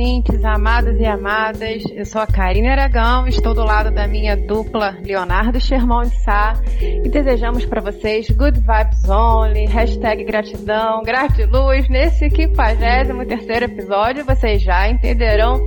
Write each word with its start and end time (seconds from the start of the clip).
ouvintes, 0.00 0.42
amadas 0.46 0.98
e 0.98 1.04
amadas. 1.04 1.82
Eu 1.92 2.06
sou 2.06 2.22
a 2.22 2.26
Karine 2.26 2.68
Aragão, 2.68 3.26
estou 3.26 3.52
do 3.52 3.62
lado 3.62 3.90
da 3.90 4.08
minha 4.08 4.34
dupla 4.34 4.96
Leonardo 5.04 5.60
Sherman 5.60 6.08
de 6.08 6.16
Sá 6.22 6.54
e 6.80 7.06
desejamos 7.06 7.66
para 7.66 7.82
vocês 7.82 8.30
good 8.30 8.58
vibes 8.60 9.08
only, 9.10 9.66
hashtag 9.66 10.24
gratidão, 10.24 11.02
gratiluz. 11.02 11.86
Nesse 11.90 12.30
53 12.30 13.62
episódio 13.62 14.24
vocês 14.24 14.62
já 14.62 14.88
entenderão 14.88 15.62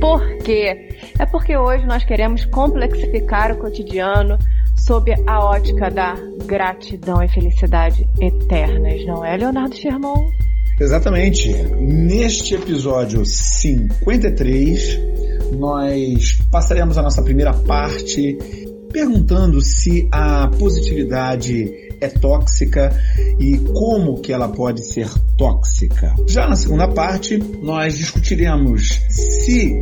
por 0.00 0.20
quê. 0.38 0.88
É 1.20 1.24
porque 1.24 1.56
hoje 1.56 1.86
nós 1.86 2.04
queremos 2.04 2.44
complexificar 2.46 3.52
o 3.52 3.58
cotidiano 3.58 4.36
sob 4.76 5.14
a 5.28 5.44
ótica 5.44 5.92
da 5.92 6.14
gratidão 6.44 7.22
e 7.22 7.28
felicidade 7.28 8.04
eternas, 8.20 9.06
não 9.06 9.24
é, 9.24 9.36
Leonardo 9.36 9.76
Sherman? 9.76 10.28
Exatamente. 10.78 11.52
Neste 11.80 12.54
episódio 12.54 13.24
53, 13.24 15.00
nós 15.58 16.38
passaremos 16.50 16.98
a 16.98 17.02
nossa 17.02 17.22
primeira 17.22 17.52
parte 17.52 18.36
perguntando 18.92 19.60
se 19.60 20.08
a 20.12 20.48
positividade 20.48 21.86
é 22.00 22.08
tóxica 22.08 22.92
e 23.38 23.58
como 23.58 24.20
que 24.20 24.32
ela 24.32 24.48
pode 24.48 24.86
ser 24.86 25.08
tóxica. 25.36 26.14
Já 26.28 26.46
na 26.48 26.56
segunda 26.56 26.88
parte, 26.88 27.38
nós 27.62 27.96
discutiremos 27.96 29.00
se 29.08 29.74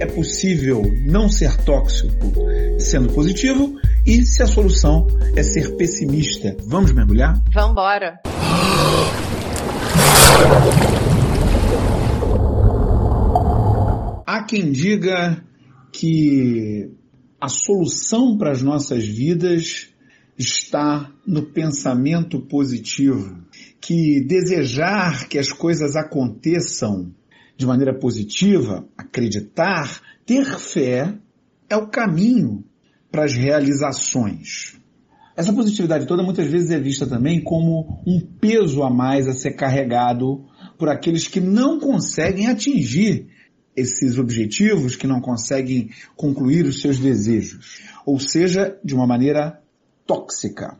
é 0.00 0.06
possível 0.06 0.82
não 1.06 1.28
ser 1.28 1.56
tóxico 1.58 2.32
sendo 2.78 3.12
positivo 3.12 3.74
e 4.04 4.22
se 4.24 4.42
a 4.42 4.46
solução 4.46 5.06
é 5.36 5.42
ser 5.42 5.76
pessimista. 5.76 6.56
Vamos 6.66 6.92
mergulhar? 6.92 7.42
Vamos 7.52 7.72
embora. 7.72 8.20
Há 14.26 14.42
quem 14.42 14.72
diga 14.72 15.44
que 15.92 16.90
a 17.40 17.48
solução 17.48 18.36
para 18.36 18.50
as 18.50 18.62
nossas 18.62 19.06
vidas 19.06 19.88
está 20.36 21.12
no 21.26 21.42
pensamento 21.46 22.40
positivo, 22.40 23.44
que 23.80 24.20
desejar 24.20 25.28
que 25.28 25.38
as 25.38 25.52
coisas 25.52 25.94
aconteçam 25.94 27.14
de 27.56 27.66
maneira 27.66 27.96
positiva, 27.96 28.88
acreditar, 28.96 30.00
ter 30.26 30.44
fé 30.58 31.16
é 31.68 31.76
o 31.76 31.88
caminho 31.88 32.64
para 33.10 33.24
as 33.24 33.34
realizações. 33.34 34.76
Essa 35.36 35.52
positividade 35.52 36.06
toda 36.06 36.22
muitas 36.22 36.48
vezes 36.48 36.70
é 36.70 36.78
vista 36.78 37.06
também 37.06 37.42
como 37.42 38.00
um 38.06 38.20
peso 38.20 38.84
a 38.84 38.90
mais 38.90 39.26
a 39.26 39.32
ser 39.32 39.52
carregado 39.52 40.44
por 40.78 40.88
aqueles 40.88 41.26
que 41.26 41.40
não 41.40 41.80
conseguem 41.80 42.46
atingir 42.46 43.26
esses 43.76 44.16
objetivos, 44.18 44.94
que 44.94 45.08
não 45.08 45.20
conseguem 45.20 45.90
concluir 46.14 46.64
os 46.66 46.80
seus 46.80 47.00
desejos. 47.00 47.82
Ou 48.06 48.20
seja, 48.20 48.78
de 48.84 48.94
uma 48.94 49.06
maneira 49.06 49.60
tóxica. 50.06 50.76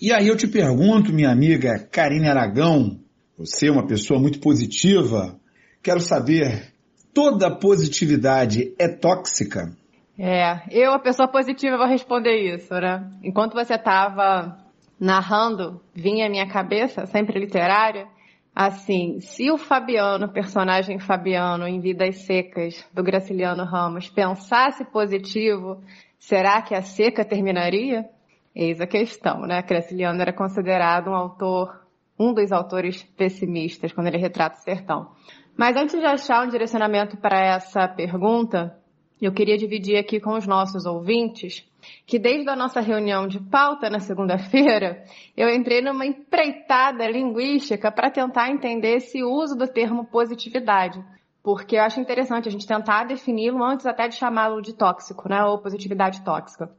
E 0.00 0.10
aí 0.10 0.28
eu 0.28 0.36
te 0.36 0.46
pergunto, 0.46 1.12
minha 1.12 1.30
amiga 1.30 1.78
Karine 1.78 2.28
Aragão, 2.28 2.98
você 3.36 3.66
é 3.66 3.70
uma 3.70 3.86
pessoa 3.86 4.18
muito 4.18 4.38
positiva, 4.38 5.38
quero 5.82 6.00
saber, 6.00 6.72
toda 7.12 7.50
positividade 7.50 8.72
é 8.78 8.88
tóxica? 8.88 9.76
É, 10.18 10.62
eu, 10.72 10.92
a 10.92 10.98
pessoa 10.98 11.28
positiva, 11.28 11.76
vou 11.76 11.86
responder 11.86 12.54
isso, 12.54 12.74
né? 12.74 13.08
Enquanto 13.22 13.54
você 13.54 13.74
estava 13.74 14.58
narrando, 14.98 15.80
vinha 15.94 16.26
à 16.26 16.28
minha 16.28 16.48
cabeça, 16.48 17.06
sempre 17.06 17.38
literária, 17.38 18.08
assim, 18.52 19.20
se 19.20 19.48
o 19.48 19.56
Fabiano, 19.56 20.32
personagem 20.32 20.98
Fabiano 20.98 21.68
em 21.68 21.78
Vidas 21.78 22.26
Secas, 22.26 22.84
do 22.92 23.04
Graciliano 23.04 23.64
Ramos, 23.64 24.10
pensasse 24.10 24.84
positivo, 24.86 25.80
será 26.18 26.60
que 26.62 26.74
a 26.74 26.82
seca 26.82 27.24
terminaria? 27.24 28.04
Eis 28.52 28.80
a 28.80 28.88
questão, 28.88 29.42
né? 29.42 29.62
Graciliano 29.62 30.20
era 30.20 30.32
considerado 30.32 31.10
um 31.10 31.14
autor, 31.14 31.86
um 32.18 32.34
dos 32.34 32.50
autores 32.50 33.04
pessimistas, 33.16 33.92
quando 33.92 34.08
ele 34.08 34.18
retrata 34.18 34.58
o 34.58 34.62
sertão. 34.62 35.12
Mas 35.56 35.76
antes 35.76 35.96
de 35.96 36.04
achar 36.04 36.44
um 36.44 36.50
direcionamento 36.50 37.16
para 37.16 37.38
essa 37.38 37.86
pergunta, 37.86 38.77
eu 39.26 39.32
queria 39.32 39.56
dividir 39.56 39.96
aqui 39.96 40.20
com 40.20 40.34
os 40.34 40.46
nossos 40.46 40.86
ouvintes 40.86 41.66
que 42.06 42.18
desde 42.18 42.48
a 42.48 42.56
nossa 42.56 42.80
reunião 42.80 43.26
de 43.26 43.40
pauta 43.40 43.88
na 43.88 44.00
segunda-feira, 44.00 45.04
eu 45.36 45.48
entrei 45.48 45.80
numa 45.80 46.06
empreitada 46.06 47.06
linguística 47.08 47.90
para 47.90 48.10
tentar 48.10 48.50
entender 48.50 48.96
esse 48.96 49.22
uso 49.22 49.56
do 49.56 49.66
termo 49.66 50.04
positividade. 50.04 51.02
Porque 51.42 51.76
eu 51.76 51.82
acho 51.82 52.00
interessante 52.00 52.48
a 52.48 52.52
gente 52.52 52.66
tentar 52.66 53.04
defini-lo 53.04 53.62
antes 53.62 53.86
até 53.86 54.08
de 54.08 54.16
chamá-lo 54.16 54.60
de 54.60 54.74
tóxico, 54.74 55.28
né? 55.28 55.42
Ou 55.44 55.58
positividade 55.58 56.22
tóxica. 56.22 56.70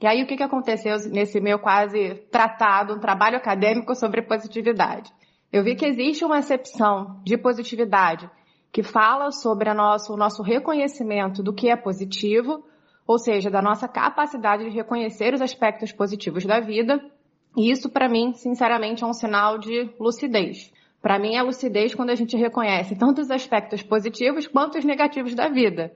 E 0.00 0.06
aí 0.06 0.22
o 0.22 0.26
que, 0.26 0.36
que 0.36 0.42
aconteceu 0.42 0.96
nesse 1.10 1.40
meu 1.40 1.58
quase 1.58 2.14
tratado, 2.30 2.94
um 2.94 3.00
trabalho 3.00 3.36
acadêmico 3.36 3.94
sobre 3.94 4.22
positividade? 4.22 5.10
Eu 5.52 5.64
vi 5.64 5.74
que 5.74 5.86
existe 5.86 6.24
uma 6.24 6.38
acepção 6.38 7.20
de 7.24 7.38
positividade 7.38 8.28
que 8.72 8.82
fala 8.82 9.30
sobre 9.30 9.72
nosso, 9.72 10.12
o 10.12 10.16
nosso 10.16 10.42
reconhecimento 10.42 11.42
do 11.42 11.52
que 11.52 11.68
é 11.68 11.76
positivo, 11.76 12.64
ou 13.06 13.18
seja, 13.18 13.50
da 13.50 13.62
nossa 13.62 13.88
capacidade 13.88 14.64
de 14.64 14.70
reconhecer 14.70 15.32
os 15.32 15.40
aspectos 15.40 15.92
positivos 15.92 16.44
da 16.44 16.60
vida. 16.60 17.02
E 17.56 17.70
isso, 17.70 17.88
para 17.88 18.08
mim, 18.08 18.34
sinceramente, 18.34 19.02
é 19.02 19.06
um 19.06 19.14
sinal 19.14 19.58
de 19.58 19.90
lucidez. 19.98 20.70
Para 21.00 21.18
mim, 21.18 21.34
é 21.34 21.42
lucidez 21.42 21.94
quando 21.94 22.10
a 22.10 22.14
gente 22.14 22.36
reconhece 22.36 22.96
tanto 22.96 23.20
os 23.20 23.30
aspectos 23.30 23.82
positivos 23.82 24.46
quanto 24.46 24.76
os 24.76 24.84
negativos 24.84 25.34
da 25.34 25.48
vida. 25.48 25.92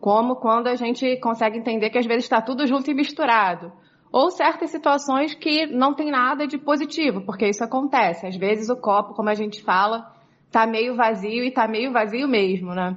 Como 0.00 0.36
quando 0.36 0.66
a 0.66 0.74
gente 0.74 1.16
consegue 1.20 1.58
entender 1.58 1.90
que 1.90 1.98
às 1.98 2.06
vezes 2.06 2.24
está 2.24 2.42
tudo 2.42 2.66
junto 2.66 2.90
e 2.90 2.94
misturado. 2.94 3.72
Ou 4.10 4.30
certas 4.30 4.70
situações 4.70 5.34
que 5.34 5.66
não 5.66 5.94
tem 5.94 6.10
nada 6.10 6.46
de 6.46 6.58
positivo, 6.58 7.20
porque 7.20 7.48
isso 7.48 7.62
acontece. 7.62 8.26
Às 8.26 8.36
vezes 8.36 8.68
o 8.68 8.76
copo, 8.76 9.14
como 9.14 9.28
a 9.28 9.34
gente 9.34 9.62
fala, 9.62 10.10
tá 10.50 10.66
meio 10.66 10.94
vazio 10.94 11.44
e 11.44 11.50
tá 11.50 11.68
meio 11.68 11.92
vazio 11.92 12.28
mesmo, 12.28 12.74
né? 12.74 12.96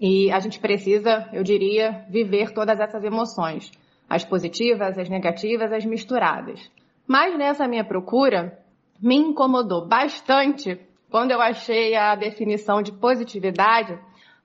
E 0.00 0.30
a 0.32 0.40
gente 0.40 0.58
precisa, 0.58 1.28
eu 1.32 1.42
diria, 1.42 2.04
viver 2.08 2.52
todas 2.52 2.80
essas 2.80 3.04
emoções, 3.04 3.70
as 4.08 4.24
positivas, 4.24 4.98
as 4.98 5.08
negativas, 5.08 5.72
as 5.72 5.84
misturadas. 5.84 6.70
Mas 7.06 7.36
nessa 7.36 7.68
minha 7.68 7.84
procura, 7.84 8.58
me 9.00 9.16
incomodou 9.16 9.86
bastante 9.86 10.80
quando 11.10 11.32
eu 11.32 11.40
achei 11.40 11.96
a 11.96 12.14
definição 12.14 12.80
de 12.80 12.92
positividade 12.92 13.98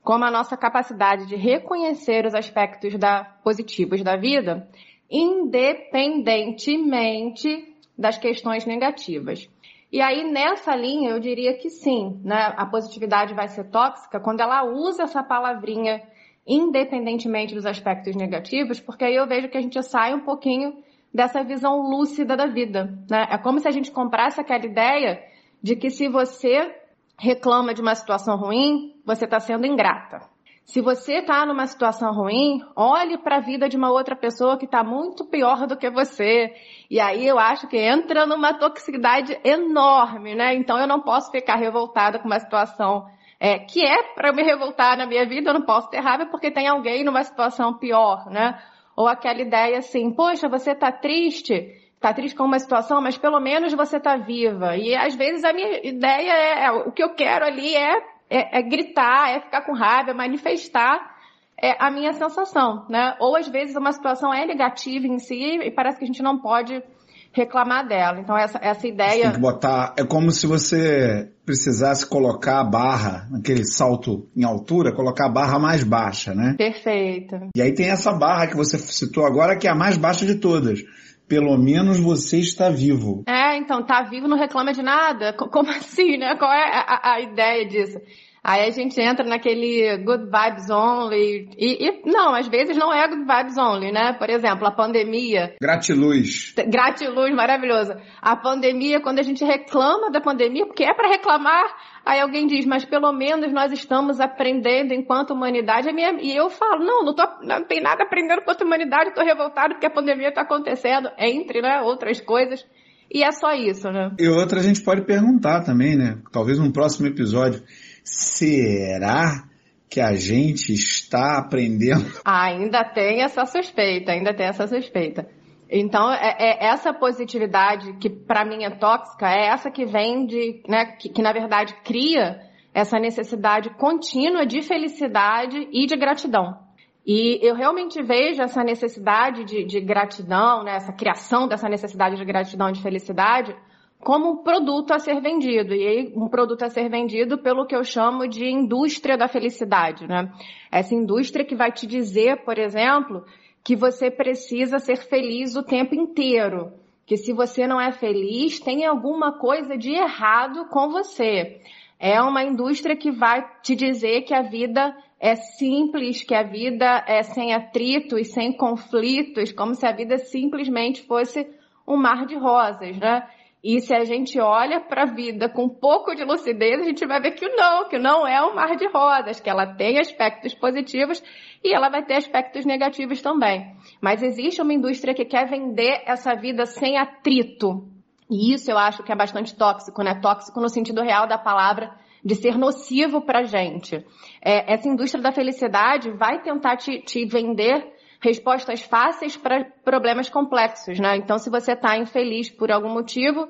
como 0.03 0.23
a 0.23 0.31
nossa 0.31 0.55
capacidade 0.55 1.25
de 1.25 1.35
reconhecer 1.35 2.25
os 2.25 2.35
aspectos 2.35 2.97
da, 2.97 3.23
positivos 3.43 4.01
da 4.03 4.16
vida, 4.16 4.69
independentemente 5.09 7.75
das 7.97 8.17
questões 8.17 8.66
negativas. 8.66 9.49
E 9.91 10.01
aí, 10.01 10.29
nessa 10.29 10.75
linha, 10.75 11.12
eu 11.12 11.19
diria 11.19 11.57
que 11.57 11.69
sim, 11.69 12.19
né? 12.23 12.53
A 12.57 12.66
positividade 12.66 13.34
vai 13.34 13.47
ser 13.47 13.66
tóxica 13.66 14.19
quando 14.19 14.41
ela 14.41 14.63
usa 14.63 15.03
essa 15.03 15.23
palavrinha 15.23 16.01
independentemente 16.46 17.56
dos 17.56 17.66
aspectos 17.66 18.16
negativos, 18.16 18.79
porque 18.79 19.03
aí 19.03 19.16
eu 19.16 19.28
vejo 19.28 19.50
que 19.50 19.57
a 19.57 19.62
gente 19.62 19.81
sai 19.81 20.13
um 20.13 20.19
pouquinho 20.19 20.84
dessa 21.13 21.44
visão 21.44 21.81
lúcida 21.90 22.35
da 22.35 22.46
vida, 22.46 22.94
né? 23.09 23.28
É 23.31 23.38
como 23.38 23.59
se 23.59 23.68
a 23.68 23.72
gente 23.72 23.90
comprasse 23.90 24.40
aquela 24.40 24.66
ideia 24.66 25.23
de 25.62 25.75
que 25.75 25.90
se 25.90 26.07
você 26.07 26.75
reclama 27.17 27.73
de 27.73 27.81
uma 27.81 27.96
situação 27.96 28.38
ruim, 28.38 28.94
você 29.06 29.25
está 29.25 29.40
sendo 29.40 29.66
ingrata. 29.66 30.34
Se 30.65 30.81
você 30.81 31.19
está 31.19 31.45
numa 31.45 31.67
situação 31.67 32.11
ruim, 32.11 32.59
olhe 32.75 33.19
para 33.19 33.37
a 33.37 33.39
vida 33.39 33.69
de 33.69 33.77
uma 33.77 33.91
outra 33.91 34.15
pessoa 34.15 34.57
que 34.57 34.65
está 34.65 34.83
muito 34.83 35.23
pior 35.23 35.67
do 35.67 35.77
que 35.77 35.91
você. 35.91 36.55
E 36.89 36.99
aí 36.99 37.25
eu 37.27 37.37
acho 37.37 37.67
que 37.67 37.77
entra 37.77 38.25
numa 38.25 38.51
toxicidade 38.51 39.39
enorme, 39.43 40.33
né? 40.33 40.55
Então 40.55 40.79
eu 40.79 40.87
não 40.87 41.01
posso 41.01 41.29
ficar 41.29 41.57
revoltada 41.57 42.17
com 42.17 42.25
uma 42.25 42.39
situação 42.39 43.05
é, 43.39 43.59
que 43.59 43.85
é 43.85 44.13
para 44.15 44.33
me 44.33 44.41
revoltar 44.41 44.97
na 44.97 45.05
minha 45.05 45.23
vida, 45.27 45.51
eu 45.51 45.53
não 45.53 45.61
posso 45.61 45.87
ter 45.89 45.99
raiva 45.99 46.25
porque 46.25 46.49
tem 46.49 46.67
alguém 46.67 47.03
numa 47.03 47.23
situação 47.23 47.78
pior, 47.78 48.25
né? 48.31 48.59
Ou 48.95 49.07
aquela 49.07 49.41
ideia 49.41 49.78
assim, 49.78 50.11
poxa, 50.11 50.49
você 50.49 50.72
está 50.72 50.91
triste, 50.91 51.53
está 51.93 52.11
triste 52.11 52.35
com 52.35 52.43
uma 52.43 52.57
situação, 52.57 53.01
mas 53.01 53.19
pelo 53.19 53.40
menos 53.40 53.72
você 53.73 53.97
está 53.97 54.17
viva. 54.17 54.75
E 54.78 54.95
às 54.95 55.13
vezes 55.13 55.43
a 55.43 55.53
minha 55.53 55.85
ideia 55.85 56.31
é, 56.31 56.72
o 56.72 56.91
que 56.91 57.03
eu 57.03 57.13
quero 57.13 57.45
ali 57.45 57.75
é 57.75 58.15
é, 58.29 58.59
é 58.59 58.61
gritar, 58.61 59.29
é 59.29 59.41
ficar 59.41 59.61
com 59.61 59.73
raiva, 59.73 60.11
é 60.11 60.13
manifestar 60.13 61.16
é 61.61 61.75
a 61.79 61.89
minha 61.89 62.13
sensação, 62.13 62.85
né? 62.89 63.16
Ou 63.19 63.35
às 63.35 63.47
vezes 63.47 63.75
uma 63.75 63.91
situação 63.91 64.33
é 64.33 64.45
negativa 64.45 65.07
em 65.07 65.19
si 65.19 65.57
e 65.63 65.72
parece 65.72 65.97
que 65.97 66.03
a 66.03 66.07
gente 66.07 66.22
não 66.22 66.37
pode 66.37 66.83
reclamar 67.31 67.87
dela. 67.87 68.19
Então 68.19 68.37
essa, 68.37 68.59
essa 68.61 68.87
ideia. 68.87 69.09
Você 69.09 69.22
tem 69.23 69.31
que 69.31 69.39
botar. 69.39 69.93
É 69.97 70.03
como 70.03 70.31
se 70.31 70.47
você 70.47 71.29
precisasse 71.45 72.07
colocar 72.07 72.59
a 72.59 72.63
barra, 72.63 73.27
aquele 73.37 73.66
salto 73.66 74.28
em 74.35 74.43
altura, 74.43 74.93
colocar 74.93 75.28
a 75.28 75.31
barra 75.31 75.59
mais 75.59 75.83
baixa, 75.83 76.33
né? 76.33 76.55
Perfeito. 76.57 77.35
E 77.55 77.61
aí 77.61 77.73
tem 77.73 77.89
essa 77.89 78.11
barra 78.13 78.47
que 78.47 78.55
você 78.55 78.78
citou 78.78 79.25
agora, 79.25 79.57
que 79.57 79.67
é 79.67 79.71
a 79.71 79.75
mais 79.75 79.97
baixa 79.97 80.25
de 80.25 80.35
todas 80.35 80.79
pelo 81.27 81.57
menos 81.57 81.99
você 81.99 82.39
está 82.39 82.69
vivo. 82.69 83.23
É, 83.27 83.57
então, 83.57 83.83
tá 83.83 84.03
vivo 84.03 84.27
não 84.27 84.37
reclama 84.37 84.73
de 84.73 84.81
nada? 84.81 85.33
Como 85.33 85.69
assim, 85.72 86.17
né? 86.17 86.35
Qual 86.35 86.51
é 86.51 86.63
a, 86.63 87.13
a 87.13 87.22
ideia 87.22 87.66
disso? 87.66 87.99
Aí 88.47 88.67
a 88.67 88.69
gente 88.69 89.01
entra 89.01 89.25
naquele 89.25 89.97
good 90.03 90.25
vibes 90.25 90.69
only. 90.69 91.49
E, 91.57 91.87
e, 91.87 92.01
não, 92.05 92.35
às 92.35 92.47
vezes 92.47 92.77
não 92.77 92.93
é 92.93 93.07
good 93.07 93.25
vibes 93.25 93.57
only, 93.57 93.91
né? 93.91 94.13
Por 94.13 94.29
exemplo, 94.29 94.67
a 94.67 94.72
pandemia. 94.72 95.55
Gratiluz. 95.59 96.53
Gratiluz, 96.55 97.33
maravilhoso. 97.33 97.95
A 98.21 98.35
pandemia, 98.35 99.01
quando 99.01 99.17
a 99.17 99.23
gente 99.23 99.43
reclama 99.43 100.11
da 100.11 100.21
pandemia, 100.21 100.67
porque 100.67 100.83
é 100.83 100.93
para 100.93 101.09
reclamar, 101.09 101.66
aí 102.05 102.19
alguém 102.22 102.46
diz, 102.46 102.66
mas 102.66 102.85
pelo 102.85 103.11
menos 103.11 103.52
nós 103.52 103.72
estamos 103.72 104.19
aprendendo 104.19 104.93
enquanto 104.93 105.31
humanidade. 105.31 105.90
E 106.22 106.35
eu 106.35 106.49
falo, 106.49 106.85
não, 106.85 107.03
não, 107.03 107.16
tô, 107.16 107.23
não 107.41 107.63
tem 107.63 107.81
nada 107.81 108.03
aprendendo 108.03 108.41
enquanto 108.41 108.63
humanidade, 108.63 109.09
estou 109.09 109.25
revoltado 109.25 109.73
porque 109.73 109.87
a 109.87 109.91
pandemia 109.91 110.29
está 110.29 110.41
acontecendo, 110.41 111.09
entre 111.17 111.61
né, 111.61 111.81
outras 111.81 112.22
coisas. 112.22 112.66
E 113.11 113.23
é 113.23 113.31
só 113.31 113.53
isso, 113.53 113.90
né? 113.91 114.11
E 114.19 114.28
outra 114.28 114.59
a 114.59 114.63
gente 114.63 114.84
pode 114.84 115.02
perguntar 115.02 115.63
também, 115.63 115.96
né? 115.96 116.17
Talvez 116.31 116.59
num 116.59 116.72
próximo 116.72 117.07
episódio 117.07 117.63
será 118.03 119.47
que 119.90 119.99
a 119.99 120.13
gente 120.16 120.73
está 120.73 121.37
aprendendo? 121.37 122.05
Ainda 122.25 122.84
tem 122.84 123.22
essa 123.22 123.46
suspeita, 123.46 124.11
ainda 124.11 124.34
tem 124.34 124.47
essa 124.47 124.67
suspeita. 124.67 125.28
Então, 125.70 126.12
é, 126.12 126.35
é 126.40 126.66
essa 126.66 126.94
positividade 126.94 127.94
que 127.94 128.09
para 128.09 128.46
mim 128.46 128.64
é 128.64 128.70
tóxica, 128.70 129.28
é 129.28 129.47
essa 129.47 129.72
que 129.72 129.85
vem 129.85 130.26
de, 130.26 130.62
né, 130.67 130.85
que, 130.85 131.09
que 131.09 131.22
na 131.22 131.34
verdade 131.34 131.76
cria 131.84 132.40
essa 132.73 133.00
necessidade 133.00 133.70
contínua 133.72 134.46
de 134.46 134.62
felicidade 134.62 135.67
e 135.72 135.85
de 135.85 135.96
gratidão. 135.96 136.66
E 137.06 137.40
eu 137.41 137.56
realmente 137.56 138.02
vejo 138.02 138.41
essa 138.41 138.64
necessidade 138.64 139.44
de, 139.44 139.64
de 139.64 139.79
gratidão, 139.79 140.64
né, 140.64 140.76
essa 140.76 140.91
criação 140.91 141.47
dessa 141.47 141.70
necessidade 141.70 142.16
de 142.16 142.26
gratidão 142.26 142.70
e 142.70 142.73
de 142.73 142.82
felicidade, 142.82 143.56
como 144.00 144.32
um 144.32 144.38
produto 144.44 144.91
a 144.91 145.00
ser 145.00 145.22
vendido. 145.22 145.73
E 145.73 145.88
aí, 145.88 146.14
um 146.16 146.28
produto 146.28 146.64
a 146.64 146.70
ser 146.70 146.90
vendido 146.90 147.38
pelo 147.38 147.66
que 147.66 147.76
eu 147.76 147.84
chamo 147.84 148.28
de 148.28 148.46
indústria 148.46 149.17
da 149.17 149.28
felicidade, 149.28 150.08
né? 150.08 150.32
Essa 150.72 150.94
indústria 150.94 151.46
que 151.46 151.56
vai 151.56 151.72
te 151.72 151.88
dizer, 151.88 152.44
por 152.44 152.58
exemplo, 152.58 153.23
que 153.66 153.76
você 153.76 154.12
precisa 154.12 154.78
ser 154.78 154.97
feliz 154.97 155.56
o 155.56 155.64
tempo 155.64 155.96
inteiro. 155.96 156.72
Que 157.03 157.17
se 157.17 157.34
você 157.34 157.66
não 157.66 157.82
é 157.82 157.91
feliz, 157.91 158.59
tem 158.59 158.85
alguma 158.85 159.40
coisa 159.40 159.76
de 159.76 159.91
errado 159.91 160.67
com 160.70 160.90
você. 160.90 161.59
É 162.00 162.22
uma 162.22 162.44
indústria 162.44 162.96
que 162.96 163.12
vai 163.12 163.44
te 163.64 163.76
dizer 163.76 164.22
que 164.22 164.35
a 164.35 164.44
vida 164.44 164.96
é 165.20 165.34
simples, 165.35 166.23
que 166.23 166.35
a 166.35 166.44
vida 166.44 167.03
é 167.08 167.23
sem 167.23 167.56
atrito 167.56 168.20
e 168.20 168.23
sem 168.23 168.53
conflitos, 168.53 169.52
como 169.52 169.73
se 169.73 169.88
a 169.88 169.91
vida 169.91 170.20
simplesmente 170.20 171.02
fosse 171.02 171.47
um 171.88 171.97
mar 171.97 172.28
de 172.28 172.35
rosas, 172.35 172.96
né? 172.97 173.28
E 173.67 173.82
se 173.82 173.96
a 173.96 174.06
gente 174.06 174.40
olha 174.40 174.79
para 174.79 175.02
a 175.02 175.06
vida 175.08 175.50
com 175.50 175.64
um 175.64 175.70
pouco 175.70 176.14
de 176.14 176.23
lucidez, 176.23 176.79
a 176.79 176.84
gente 176.84 177.03
vai 177.08 177.20
ver 177.20 177.32
que 177.32 177.50
não, 177.50 177.90
que 177.90 177.97
não 177.97 178.28
é 178.28 178.40
um 178.46 178.53
mar 178.53 178.76
de 178.76 178.88
rosas, 178.88 179.40
que 179.40 179.50
ela 179.50 179.66
tem 179.66 179.97
aspectos 179.97 180.53
positivos 180.53 181.23
e 181.64 181.73
ela 181.73 181.90
vai 181.90 182.06
ter 182.06 182.14
aspectos 182.14 182.64
negativos 182.64 183.23
também. 183.23 183.76
Mas 184.00 184.22
existe 184.22 184.62
uma 184.62 184.72
indústria 184.72 185.16
que 185.16 185.26
quer 185.26 185.50
vender 185.50 186.03
essa 186.06 186.35
vida 186.35 186.67
sem 186.67 186.96
atrito. 186.96 187.90
E 188.29 188.53
isso 188.53 188.70
eu 188.70 188.78
acho 188.78 189.02
que 189.02 189.12
é 189.12 189.16
bastante 189.16 189.56
tóxico, 189.56 190.03
né? 190.03 190.14
Tóxico 190.22 190.62
no 190.62 190.70
sentido 190.70 191.02
real 191.02 191.26
da 191.26 191.40
palavra, 191.40 191.91
de 192.23 192.35
ser 192.35 192.59
nocivo 192.59 193.22
para 193.22 193.40
a 193.40 193.44
gente. 193.46 193.96
É, 194.44 194.73
essa 194.76 194.88
indústria 194.88 195.23
da 195.23 195.32
felicidade 195.32 196.12
vai 196.12 196.40
tentar 196.44 196.78
te, 196.78 197.02
te 197.02 197.26
vender 197.26 197.94
respostas 198.25 198.81
fáceis 198.81 199.37
para 199.37 199.63
problemas 199.83 200.27
complexos, 200.29 200.99
né? 200.99 201.16
Então, 201.16 201.37
se 201.37 201.49
você 201.49 201.73
está 201.73 201.95
infeliz 201.97 202.49
por 202.49 202.72
algum 202.72 202.89
motivo, 202.89 203.47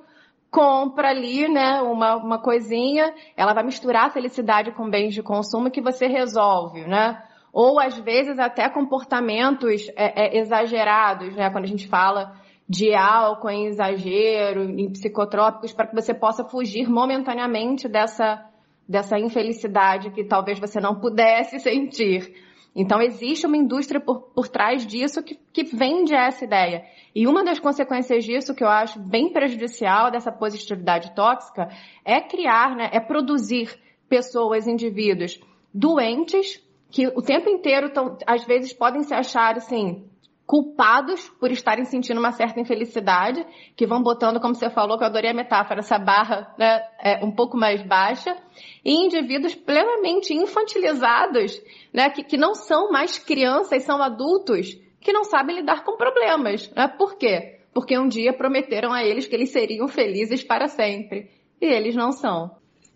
compra 0.51 1.09
ali, 1.09 1.47
né, 1.47 1.81
uma, 1.81 2.15
uma 2.15 2.39
coisinha, 2.39 3.13
ela 3.35 3.53
vai 3.53 3.63
misturar 3.63 4.05
a 4.05 4.09
felicidade 4.09 4.71
com 4.71 4.89
bens 4.89 5.13
de 5.13 5.23
consumo 5.23 5.71
que 5.71 5.81
você 5.81 6.07
resolve, 6.07 6.85
né? 6.85 7.23
Ou 7.53 7.79
às 7.79 7.97
vezes 7.97 8.37
até 8.37 8.69
comportamentos 8.69 9.87
é, 9.95 10.37
é, 10.37 10.39
exagerados, 10.39 11.33
né? 11.35 11.49
Quando 11.49 11.63
a 11.63 11.67
gente 11.67 11.87
fala 11.87 12.33
de 12.67 12.93
álcool 12.93 13.49
em 13.49 13.67
exagero, 13.67 14.63
em 14.63 14.91
psicotrópicos, 14.91 15.71
para 15.71 15.87
que 15.87 15.95
você 15.95 16.13
possa 16.13 16.43
fugir 16.43 16.89
momentaneamente 16.89 17.87
dessa, 17.87 18.43
dessa 18.89 19.17
infelicidade 19.17 20.09
que 20.11 20.23
talvez 20.25 20.59
você 20.59 20.81
não 20.81 20.95
pudesse 20.99 21.59
sentir. 21.61 22.44
Então, 22.75 23.01
existe 23.01 23.47
uma 23.47 23.55
indústria 23.55 24.01
por, 24.01 24.21
por 24.33 24.49
trás 24.49 24.85
disso 24.85 25.23
que, 25.23 25.39
que 25.53 25.63
vende 25.63 26.13
essa 26.13 26.43
ideia. 26.43 26.83
E 27.15 27.25
uma 27.25 27.43
das 27.43 27.57
consequências 27.57 28.25
disso, 28.25 28.53
que 28.53 28.63
eu 28.63 28.67
acho 28.67 28.99
bem 28.99 29.31
prejudicial 29.31 30.11
dessa 30.11 30.31
positividade 30.31 31.15
tóxica, 31.15 31.69
é 32.03 32.19
criar, 32.19 32.75
né, 32.75 32.89
é 32.91 32.99
produzir 32.99 33.79
pessoas, 34.09 34.67
indivíduos 34.67 35.39
doentes, 35.73 36.61
que 36.91 37.07
o 37.07 37.21
tempo 37.21 37.49
inteiro, 37.49 37.89
tão, 37.91 38.17
às 38.27 38.43
vezes, 38.45 38.73
podem 38.73 39.03
se 39.03 39.13
achar, 39.13 39.55
assim, 39.55 40.09
culpados 40.45 41.27
por 41.39 41.51
estarem 41.51 41.85
sentindo 41.85 42.19
uma 42.19 42.31
certa 42.31 42.59
infelicidade, 42.59 43.45
que 43.75 43.87
vão 43.87 44.01
botando, 44.01 44.39
como 44.39 44.53
você 44.53 44.69
falou, 44.69 44.97
que 44.97 45.03
eu 45.03 45.07
adorei 45.07 45.31
a 45.31 45.33
metáfora, 45.33 45.79
essa 45.79 45.97
barra 45.97 46.53
né, 46.57 46.81
é, 46.99 47.25
um 47.25 47.31
pouco 47.31 47.57
mais 47.57 47.81
baixa, 47.81 48.37
e 48.83 48.93
indivíduos 48.93 49.55
plenamente 49.55 50.33
infantilizados, 50.33 51.59
né, 51.91 52.09
que, 52.09 52.23
que 52.23 52.37
não 52.37 52.53
são 52.53 52.91
mais 52.91 53.17
crianças, 53.17 53.83
são 53.83 54.01
adultos, 54.01 54.77
que 55.01 55.11
não 55.11 55.23
sabem 55.23 55.57
lidar 55.57 55.83
com 55.83 55.97
problemas. 55.97 56.71
Né? 56.75 56.87
Por 56.87 57.17
quê? 57.17 57.59
Porque 57.73 57.97
um 57.97 58.07
dia 58.07 58.31
prometeram 58.31 58.93
a 58.93 59.03
eles 59.03 59.27
que 59.27 59.35
eles 59.35 59.51
seriam 59.51 59.87
felizes 59.87 60.43
para 60.43 60.67
sempre. 60.67 61.29
E 61.61 61.65
eles 61.65 61.95
não 61.95 62.11
são. 62.11 62.51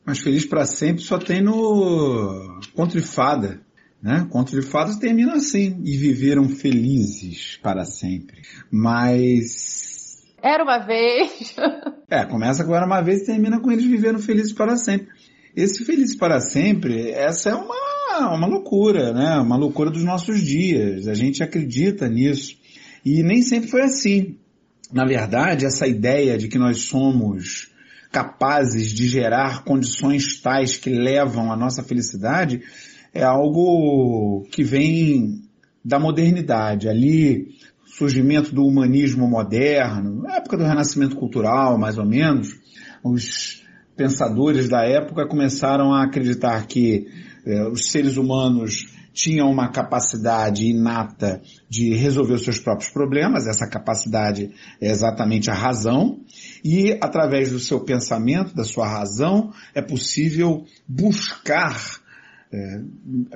Mas 0.06 0.20
feliz 0.20 0.46
para 0.46 0.66
sempre 0.66 1.04
só 1.04 1.18
tem 1.18 1.42
no 1.42 2.60
Conto 2.76 2.94
de 2.94 3.02
Fada. 3.02 3.62
Né? 4.02 4.26
Conto 4.30 4.52
de 4.52 4.66
fadas 4.66 4.98
termina 4.98 5.34
assim, 5.34 5.82
e 5.84 5.98
viveram 5.98 6.48
felizes 6.48 7.60
para 7.62 7.84
sempre. 7.84 8.42
Mas. 8.72 10.24
Era 10.42 10.64
uma 10.64 10.80
vez. 10.80 11.54
é, 12.10 12.26
começa 12.26 12.64
com 12.64 12.74
Era 12.74 12.86
uma 12.86 13.02
vez 13.02 13.22
e 13.22 13.26
termina 13.26 13.60
com 13.60 13.72
eles 13.72 13.86
vivendo 13.86 14.20
felizes 14.20 14.54
para 14.54 14.78
sempre. 14.78 15.10
Esse 15.56 15.84
feliz 15.84 16.16
para 16.16 16.40
sempre, 16.40 17.10
essa 17.12 17.50
é 17.50 17.56
uma, 17.56 18.36
uma 18.36 18.48
loucura, 18.48 19.12
né? 19.12 19.38
Uma 19.40 19.58
loucura 19.58 19.90
dos 19.90 20.06
nossos 20.06 20.42
dias. 20.42 21.08
A 21.08 21.14
gente 21.14 21.44
acredita 21.44 22.08
nisso. 22.08 22.58
E 23.06 23.22
nem 23.22 23.42
sempre 23.42 23.70
foi 23.70 23.82
assim. 23.82 24.38
Na 24.94 25.06
verdade, 25.06 25.66
essa 25.66 25.86
ideia 25.86 26.38
de 26.38 26.48
que 26.48 26.58
nós 26.58 26.84
somos 26.84 27.70
capazes 28.12 28.92
de 28.92 29.08
gerar 29.08 29.64
condições 29.64 30.40
tais 30.42 30.78
que 30.78 30.90
levam 30.90 31.52
à 31.52 31.56
nossa 31.56 31.84
felicidade 31.84 32.62
é 33.14 33.24
algo 33.24 34.46
que 34.52 34.64
vem 34.64 35.42
da 35.84 36.00
modernidade. 36.00 36.88
Ali, 36.88 37.48
surgimento 37.86 38.54
do 38.54 38.66
humanismo 38.66 39.28
moderno, 39.28 40.28
época 40.30 40.58
do 40.58 40.64
renascimento 40.64 41.16
cultural, 41.16 41.78
mais 41.78 41.98
ou 41.98 42.06
menos, 42.06 42.56
os 43.04 43.64
pensadores 43.96 44.70
da 44.70 44.84
época 44.86 45.28
começaram 45.28 45.94
a 45.94 46.04
acreditar 46.04 46.66
que 46.68 47.08
eh, 47.46 47.68
os 47.68 47.92
seres 47.92 48.16
humanos 48.16 48.88
tinham 49.14 49.52
uma 49.52 49.70
capacidade 49.70 50.66
inata 50.66 51.42
de 51.70 51.94
resolver 51.94 52.36
os 52.36 52.44
seus 52.44 52.60
próprios 52.60 52.90
problemas, 52.90 53.48
essa 53.48 53.68
capacidade 53.68 54.52
é 54.80 54.90
exatamente 54.90 55.52
a 55.52 55.54
razão, 55.54 56.22
e 56.64 56.98
através 57.02 57.52
do 57.52 57.60
seu 57.60 57.82
pensamento, 57.82 58.56
da 58.56 58.64
sua 58.64 58.88
razão, 58.88 59.52
é 59.76 59.82
possível 59.82 60.64
buscar 60.88 62.00
é, 62.52 62.82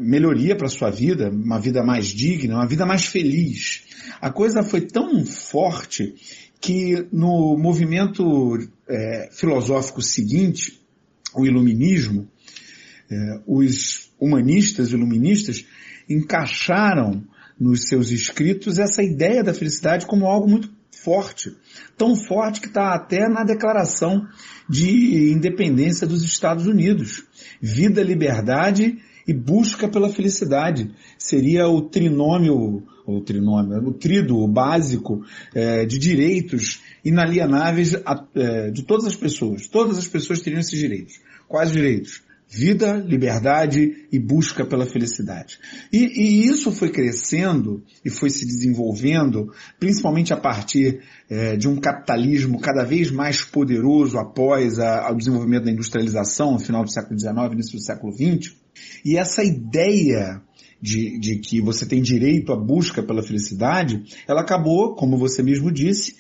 melhoria 0.02 0.56
para 0.56 0.68
sua 0.68 0.90
vida, 0.90 1.30
uma 1.30 1.60
vida 1.60 1.84
mais 1.84 2.08
digna, 2.08 2.56
uma 2.56 2.68
vida 2.68 2.86
mais 2.86 3.06
feliz. 3.06 3.84
A 4.20 4.32
coisa 4.32 4.64
foi 4.64 4.82
tão 4.82 5.26
forte 5.26 6.16
que 6.60 7.08
no 7.12 7.58
movimento 7.58 8.58
é, 8.88 9.30
filosófico 9.32 10.02
seguinte, 10.02 10.82
o 11.36 11.46
iluminismo, 11.46 12.28
é, 13.12 13.42
os 13.46 14.12
humanistas 14.20 14.92
iluministas 14.92 15.66
encaixaram 16.10 17.24
nos 17.60 17.88
seus 17.88 18.12
escritos 18.12 18.80
essa 18.80 19.04
ideia 19.04 19.44
da 19.44 19.54
felicidade 19.54 20.06
como 20.06 20.26
algo 20.26 20.50
muito 20.50 20.72
forte. 21.04 21.56
Tão 21.98 22.16
forte 22.16 22.62
que 22.62 22.68
está 22.68 22.94
até 22.94 23.28
na 23.28 23.44
declaração 23.44 24.28
de 24.70 25.32
independência 25.32 26.08
dos 26.08 26.24
Estados 26.24 26.66
Unidos. 26.66 27.24
Vida, 27.62 28.02
liberdade 28.02 28.98
e 29.28 29.34
busca 29.34 29.88
pela 29.88 30.10
felicidade. 30.10 30.92
Seria 31.18 31.68
o 31.68 31.82
trinômio, 31.82 32.84
o 33.06 33.22
trinômio, 33.22 33.88
o 33.88 33.94
trido 33.94 34.48
básico 34.48 35.24
é, 35.54 35.86
de 35.86 35.98
direitos 36.00 36.82
inalienáveis 37.04 37.96
a, 38.06 38.26
é, 38.36 38.72
de 38.72 38.84
todas 38.84 39.06
as 39.06 39.16
pessoas. 39.16 39.68
Todas 39.68 39.98
as 39.98 40.08
pessoas 40.08 40.42
teriam 40.42 40.60
esses 40.60 40.80
direitos. 40.80 41.20
Quais 41.48 41.72
direitos? 41.72 42.23
Vida, 42.56 42.98
liberdade 42.98 44.06
e 44.12 44.20
busca 44.20 44.64
pela 44.64 44.86
felicidade. 44.86 45.58
E, 45.92 45.98
e, 45.98 46.46
isso 46.46 46.72
foi 46.72 46.92
crescendo 46.92 47.84
e 48.06 48.12
foi 48.12 48.30
se 48.30 48.46
desenvolvendo, 48.46 49.52
principalmente 49.80 50.32
a 50.32 50.38
partir 50.38 51.02
é, 51.28 51.56
de 51.58 51.68
um 51.68 51.78
capitalismo 51.78 52.60
cada 52.60 52.84
vez 52.84 53.10
mais 53.10 53.42
poderoso 53.42 54.20
após 54.20 54.78
o 54.78 55.16
desenvolvimento 55.16 55.66
da 55.66 55.72
industrialização 55.72 56.52
no 56.52 56.60
final 56.60 56.84
do 56.84 56.92
século 56.92 57.20
XIX 57.20 57.54
início 57.54 57.78
do 57.78 57.84
século 57.84 58.14
XX. 58.14 58.56
E 59.04 59.18
essa 59.18 59.44
ideia 59.44 60.40
de, 60.80 61.18
de 61.18 61.40
que 61.40 61.60
você 61.60 61.88
tem 61.88 62.04
direito 62.04 62.54
à 62.54 62.56
busca 62.56 63.02
pela 63.02 63.24
felicidade, 63.24 64.04
ela 64.28 64.42
acabou, 64.42 64.94
como 64.94 65.18
você 65.18 65.42
mesmo 65.42 65.72
disse, 65.72 66.18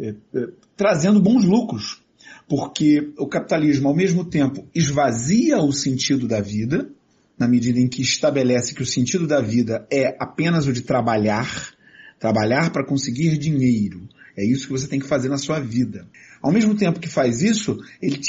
é, 0.00 0.14
é, 0.34 0.48
trazendo 0.76 1.20
bons 1.20 1.44
lucros 1.44 2.04
porque 2.48 3.12
o 3.18 3.26
capitalismo, 3.26 3.88
ao 3.88 3.94
mesmo 3.94 4.24
tempo, 4.24 4.68
esvazia 4.74 5.58
o 5.58 5.72
sentido 5.72 6.28
da 6.28 6.40
vida, 6.40 6.90
na 7.38 7.48
medida 7.48 7.80
em 7.80 7.88
que 7.88 8.02
estabelece 8.02 8.74
que 8.74 8.82
o 8.82 8.86
sentido 8.86 9.26
da 9.26 9.40
vida 9.40 9.86
é 9.90 10.16
apenas 10.18 10.66
o 10.66 10.72
de 10.72 10.82
trabalhar, 10.82 11.74
trabalhar 12.18 12.70
para 12.70 12.86
conseguir 12.86 13.36
dinheiro. 13.36 14.08
É 14.36 14.44
isso 14.44 14.66
que 14.66 14.72
você 14.72 14.86
tem 14.86 15.00
que 15.00 15.08
fazer 15.08 15.28
na 15.28 15.38
sua 15.38 15.58
vida. 15.58 16.06
Ao 16.42 16.52
mesmo 16.52 16.74
tempo 16.74 17.00
que 17.00 17.08
faz 17.08 17.42
isso, 17.42 17.78
ele 18.00 18.20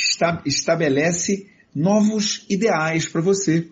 estabelece 0.45 1.47
novos 1.75 2.45
ideais 2.49 3.07
para 3.07 3.21
você. 3.21 3.67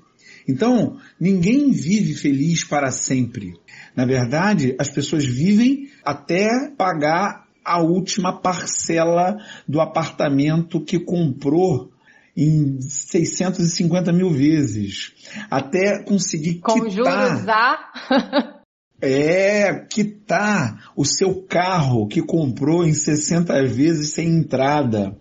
Então, 0.48 1.00
ninguém 1.20 1.72
vive 1.72 2.14
feliz 2.14 2.64
para 2.64 2.92
sempre. 2.92 3.54
Na 3.96 4.06
verdade, 4.06 4.76
as 4.78 4.90
pessoas 4.90 5.26
vivem 5.26 5.90
até 6.04 6.70
pagar 6.78 7.45
a 7.66 7.82
última 7.82 8.32
parcela 8.32 9.38
do 9.68 9.82
apartamento 9.82 10.80
que 10.80 11.00
comprou 11.00 11.92
em 12.38 12.80
650 12.82 14.12
mil 14.12 14.30
vezes. 14.30 15.14
Até 15.50 16.04
conseguir 16.04 16.60
Com 16.60 16.74
quitar... 16.74 16.92
juros 16.92 17.50
a... 17.50 18.62
é, 19.02 19.74
quitar 19.90 20.92
o 20.96 21.06
seu 21.06 21.44
carro 21.44 22.08
que 22.08 22.22
comprou 22.22 22.86
em 22.86 22.94
60 22.94 23.66
vezes 23.68 24.12
sem 24.12 24.28
entrada. 24.28 25.18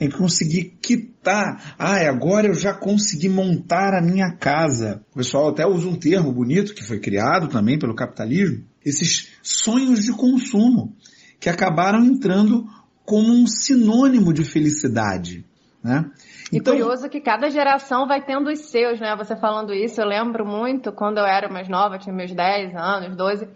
Em 0.00 0.10
conseguir 0.10 0.76
quitar. 0.82 1.74
Ah, 1.78 1.98
agora 2.08 2.48
eu 2.48 2.54
já 2.54 2.74
consegui 2.74 3.28
montar 3.28 3.94
a 3.94 4.02
minha 4.02 4.32
casa. 4.32 5.04
O 5.12 5.18
pessoal 5.18 5.48
até 5.48 5.66
usa 5.66 5.88
um 5.88 5.96
termo 5.96 6.32
bonito 6.32 6.74
que 6.74 6.84
foi 6.84 6.98
criado 6.98 7.48
também 7.48 7.78
pelo 7.78 7.94
capitalismo. 7.94 8.64
Esses 8.84 9.28
sonhos 9.42 10.04
de 10.04 10.12
consumo 10.12 10.96
que 11.40 11.48
acabaram 11.48 12.04
entrando 12.04 12.66
como 13.04 13.32
um 13.32 13.46
sinônimo 13.46 14.32
de 14.32 14.44
felicidade. 14.44 15.44
Né? 15.82 16.10
Então, 16.52 16.74
e 16.74 16.78
curioso 16.78 17.08
que 17.08 17.20
cada 17.20 17.48
geração 17.48 18.08
vai 18.08 18.20
tendo 18.20 18.50
os 18.50 18.58
seus, 18.70 18.98
né? 18.98 19.14
Você 19.16 19.36
falando 19.36 19.72
isso, 19.72 20.00
eu 20.00 20.06
lembro 20.06 20.44
muito 20.44 20.92
quando 20.92 21.18
eu 21.18 21.24
era 21.24 21.48
mais 21.48 21.68
nova, 21.68 21.98
tinha 21.98 22.14
meus 22.14 22.32
10 22.32 22.74
anos, 22.74 23.16
12, 23.16 23.48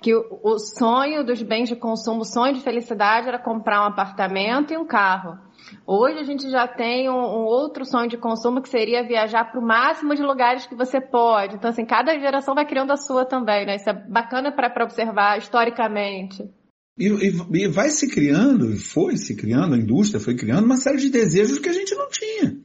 que 0.00 0.14
o, 0.14 0.40
o 0.42 0.58
sonho 0.58 1.24
dos 1.24 1.42
bens 1.42 1.68
de 1.68 1.76
consumo, 1.76 2.20
o 2.20 2.24
sonho 2.26 2.52
de 2.54 2.60
felicidade 2.60 3.26
era 3.26 3.38
comprar 3.38 3.82
um 3.82 3.86
apartamento 3.86 4.72
e 4.72 4.76
um 4.76 4.86
carro. 4.86 5.38
Hoje 5.86 6.18
a 6.18 6.24
gente 6.24 6.50
já 6.50 6.68
tem 6.68 7.08
um, 7.08 7.14
um 7.14 7.44
outro 7.44 7.84
sonho 7.84 8.08
de 8.08 8.18
consumo 8.18 8.60
que 8.60 8.68
seria 8.68 9.02
viajar 9.02 9.50
para 9.50 9.60
o 9.60 9.66
máximo 9.66 10.14
de 10.14 10.22
lugares 10.22 10.66
que 10.66 10.74
você 10.74 11.00
pode. 11.00 11.56
Então, 11.56 11.70
assim, 11.70 11.84
cada 11.84 12.18
geração 12.18 12.54
vai 12.54 12.66
criando 12.66 12.92
a 12.92 12.96
sua 12.96 13.24
também, 13.24 13.66
né? 13.66 13.76
Isso 13.76 13.88
é 13.88 13.92
bacana 13.92 14.52
para 14.52 14.84
observar 14.84 15.38
historicamente. 15.38 16.44
E, 16.98 17.06
e, 17.06 17.62
e, 17.62 17.68
vai 17.68 17.90
se 17.90 18.08
criando, 18.08 18.76
foi 18.76 19.16
se 19.16 19.36
criando, 19.36 19.74
a 19.74 19.78
indústria 19.78 20.18
foi 20.18 20.34
criando 20.34 20.64
uma 20.64 20.76
série 20.76 20.98
de 20.98 21.10
desejos 21.10 21.58
que 21.60 21.68
a 21.68 21.72
gente 21.72 21.94
não 21.94 22.08
tinha. 22.10 22.56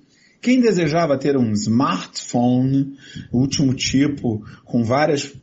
Quem 0.41 0.59
desejava 0.59 1.17
ter 1.17 1.37
um 1.37 1.51
smartphone, 1.51 2.97
último 3.31 3.73
tipo, 3.73 4.43
com 4.65 4.83
várias. 4.83 5.33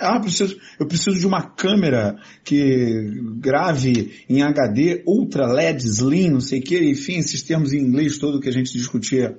Ah, 0.00 0.18
preciso, 0.20 0.58
eu 0.78 0.86
preciso 0.86 1.18
de 1.18 1.26
uma 1.26 1.42
câmera 1.42 2.16
que 2.42 3.10
grave 3.36 4.12
em 4.28 4.42
HD, 4.42 5.02
Ultra 5.06 5.46
LED, 5.46 5.84
Slim, 5.84 6.30
não 6.30 6.40
sei 6.40 6.58
o 6.58 6.62
que, 6.62 6.78
enfim, 6.90 7.18
esses 7.18 7.42
termos 7.42 7.72
em 7.72 7.78
inglês 7.78 8.18
todo 8.18 8.40
que 8.40 8.48
a 8.48 8.52
gente 8.52 8.72
discutia, 8.72 9.38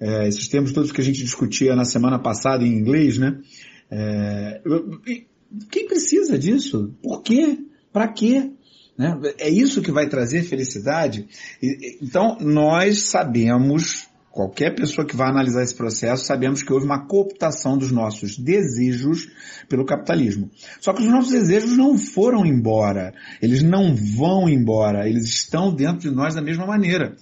é, 0.00 0.28
esses 0.28 0.48
termos 0.48 0.72
todos 0.72 0.92
que 0.92 1.00
a 1.00 1.04
gente 1.04 1.22
discutia 1.22 1.74
na 1.74 1.84
semana 1.84 2.18
passada 2.18 2.64
em 2.64 2.72
inglês, 2.72 3.18
né? 3.18 3.38
É, 3.90 4.62
quem 5.70 5.86
precisa 5.86 6.38
disso? 6.38 6.94
Por 7.02 7.22
quê? 7.22 7.58
Para 7.96 8.08
quê? 8.08 8.50
Né? 8.98 9.18
É 9.38 9.48
isso 9.48 9.80
que 9.80 9.90
vai 9.90 10.06
trazer 10.06 10.42
felicidade? 10.42 11.26
Então, 12.02 12.36
nós 12.42 13.04
sabemos, 13.04 14.06
qualquer 14.30 14.74
pessoa 14.74 15.06
que 15.06 15.16
vai 15.16 15.30
analisar 15.30 15.62
esse 15.62 15.74
processo, 15.74 16.26
sabemos 16.26 16.62
que 16.62 16.70
houve 16.70 16.84
uma 16.84 17.06
cooptação 17.06 17.78
dos 17.78 17.90
nossos 17.90 18.36
desejos 18.36 19.30
pelo 19.66 19.86
capitalismo. 19.86 20.50
Só 20.78 20.92
que 20.92 21.00
os 21.00 21.08
nossos 21.08 21.30
desejos 21.30 21.74
não 21.74 21.96
foram 21.96 22.44
embora. 22.44 23.14
Eles 23.40 23.62
não 23.62 23.96
vão 23.96 24.46
embora. 24.46 25.08
Eles 25.08 25.24
estão 25.24 25.74
dentro 25.74 26.10
de 26.10 26.14
nós 26.14 26.34
da 26.34 26.42
mesma 26.42 26.66
maneira. 26.66 27.16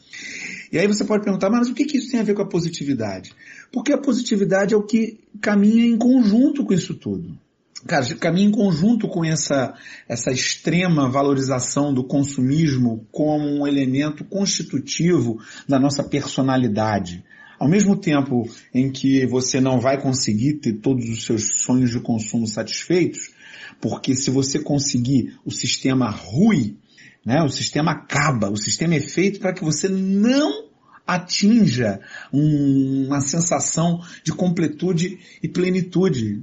E 0.73 0.79
aí 0.81 0.89
você 0.89 1.05
pode 1.05 1.23
perguntar, 1.23 1.51
mas 1.51 1.69
o 1.69 1.75
que, 1.75 1.85
que 1.85 1.99
isso 1.99 2.11
tem 2.11 2.19
a 2.19 2.25
ver 2.25 2.35
com 2.35 2.43
a 2.43 2.49
positividade? 2.49 3.33
Porque 3.71 3.93
a 3.93 3.99
positividade 3.99 4.75
é 4.75 4.77
o 4.77 4.83
que 4.83 5.21
caminha 5.41 5.87
em 5.87 5.97
conjunto 5.97 6.65
com 6.65 6.75
isso 6.75 6.95
tudo. 6.95 7.44
Cara, 7.87 8.15
caminha 8.15 8.49
em 8.49 8.51
conjunto 8.51 9.07
com 9.09 9.25
essa, 9.25 9.75
essa 10.09 10.33
extrema 10.33 11.09
valorização 11.09 11.93
do 11.93 12.03
consumismo 12.03 13.07
como 13.13 13.45
um 13.47 13.67
elemento 13.67 14.25
constitutivo 14.25 15.39
da 15.69 15.79
nossa 15.79 16.03
personalidade. 16.03 17.23
Ao 17.59 17.69
mesmo 17.69 17.97
tempo 17.97 18.49
em 18.73 18.91
que 18.91 19.27
você 19.27 19.61
não 19.61 19.81
vai 19.81 20.01
conseguir 20.01 20.55
ter 20.55 20.75
todos 20.75 21.09
os 21.09 21.25
seus 21.25 21.63
sonhos 21.63 21.91
de 21.91 22.01
consumo 22.01 22.47
satisfeitos, 22.47 23.33
porque 23.81 24.15
se 24.15 24.31
você 24.31 24.59
conseguir, 24.59 25.39
o 25.45 25.51
sistema 25.51 26.09
rui, 26.09 26.77
né? 27.25 27.43
o 27.43 27.49
sistema 27.49 27.93
acaba, 27.93 28.51
o 28.51 28.57
sistema 28.57 28.95
é 28.95 29.01
feito 29.01 29.41
para 29.41 29.53
que 29.53 29.63
você 29.63 29.89
não 29.89 30.65
atinja 31.07 32.01
um, 32.33 33.07
uma 33.07 33.21
sensação 33.21 34.01
de 34.23 34.33
completude 34.33 35.19
e 35.43 35.49
plenitude. 35.49 36.43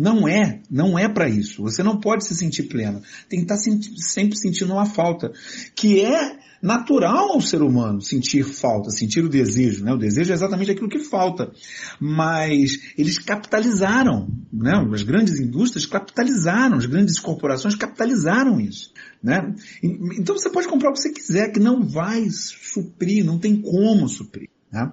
Não 0.00 0.26
é, 0.26 0.62
não 0.70 0.98
é 0.98 1.06
para 1.10 1.28
isso. 1.28 1.62
Você 1.62 1.82
não 1.82 2.00
pode 2.00 2.26
se 2.26 2.34
sentir 2.34 2.62
pleno. 2.62 3.02
Tem 3.28 3.44
que 3.44 3.52
estar 3.52 3.56
tá 3.56 3.80
sempre 3.98 4.34
sentindo 4.34 4.72
uma 4.72 4.86
falta, 4.86 5.30
que 5.74 6.00
é 6.00 6.38
natural 6.62 7.32
ao 7.32 7.40
ser 7.42 7.60
humano 7.60 8.00
sentir 8.00 8.42
falta, 8.42 8.90
sentir 8.90 9.22
o 9.22 9.28
desejo, 9.28 9.84
né? 9.84 9.92
O 9.92 9.98
desejo 9.98 10.30
é 10.30 10.34
exatamente 10.34 10.70
aquilo 10.70 10.88
que 10.88 11.00
falta. 11.00 11.52
Mas 12.00 12.80
eles 12.96 13.18
capitalizaram, 13.18 14.26
né? 14.50 14.72
As 14.90 15.02
grandes 15.02 15.38
indústrias 15.38 15.84
capitalizaram, 15.84 16.78
as 16.78 16.86
grandes 16.86 17.18
corporações 17.18 17.74
capitalizaram 17.74 18.58
isso, 18.58 18.94
né? 19.22 19.54
Então 19.82 20.34
você 20.34 20.48
pode 20.48 20.66
comprar 20.66 20.88
o 20.88 20.92
que 20.94 21.00
você 21.00 21.12
quiser, 21.12 21.52
que 21.52 21.60
não 21.60 21.86
vai 21.86 22.26
suprir, 22.30 23.22
não 23.22 23.38
tem 23.38 23.60
como 23.60 24.08
suprir, 24.08 24.48
né? 24.72 24.92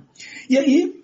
E 0.50 0.58
aí, 0.58 1.02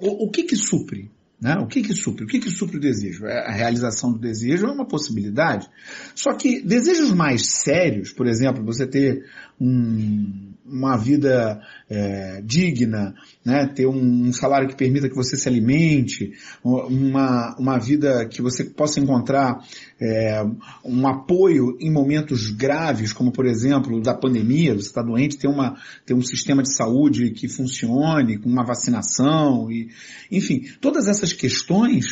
o, 0.00 0.26
o 0.26 0.30
que 0.30 0.44
que 0.44 0.54
supre? 0.54 1.10
Né? 1.42 1.56
O 1.58 1.66
que 1.66 1.82
que 1.82 1.92
supre? 1.92 2.24
O 2.24 2.28
que 2.28 2.38
que 2.38 2.48
supre 2.48 2.76
o 2.76 2.80
desejo? 2.80 3.26
É, 3.26 3.48
a 3.48 3.50
realização 3.50 4.12
do 4.12 4.18
desejo 4.20 4.64
é 4.64 4.70
uma 4.70 4.86
possibilidade. 4.86 5.68
Só 6.14 6.32
que 6.34 6.62
desejos 6.62 7.12
mais 7.12 7.46
sérios, 7.46 8.12
por 8.12 8.28
exemplo, 8.28 8.64
você 8.64 8.86
ter 8.86 9.26
um, 9.60 10.51
uma 10.64 10.96
vida 10.96 11.60
é, 11.90 12.40
digna, 12.44 13.14
né? 13.44 13.66
ter 13.66 13.86
um, 13.86 14.28
um, 14.28 14.32
salário 14.32 14.68
que 14.68 14.76
permita 14.76 15.08
que 15.08 15.14
você 15.14 15.36
se 15.36 15.48
alimente, 15.48 16.32
uma, 16.64 17.56
uma 17.58 17.78
vida 17.78 18.26
que 18.26 18.40
você 18.40 18.64
possa 18.64 19.00
encontrar 19.00 19.58
é, 20.00 20.44
um 20.84 21.06
apoio 21.06 21.76
em 21.80 21.90
momentos 21.90 22.50
graves, 22.50 23.12
como 23.12 23.32
por 23.32 23.46
exemplo 23.46 24.00
da 24.00 24.14
pandemia, 24.14 24.74
você 24.74 24.88
está 24.88 25.02
doente, 25.02 25.38
ter, 25.38 25.48
uma, 25.48 25.76
ter 26.06 26.14
um 26.14 26.22
sistema 26.22 26.62
de 26.62 26.74
saúde 26.74 27.30
que 27.30 27.48
funcione, 27.48 28.38
com 28.38 28.48
uma 28.48 28.64
vacinação, 28.64 29.70
e, 29.70 29.90
enfim, 30.30 30.64
todas 30.80 31.08
essas 31.08 31.32
questões 31.32 32.06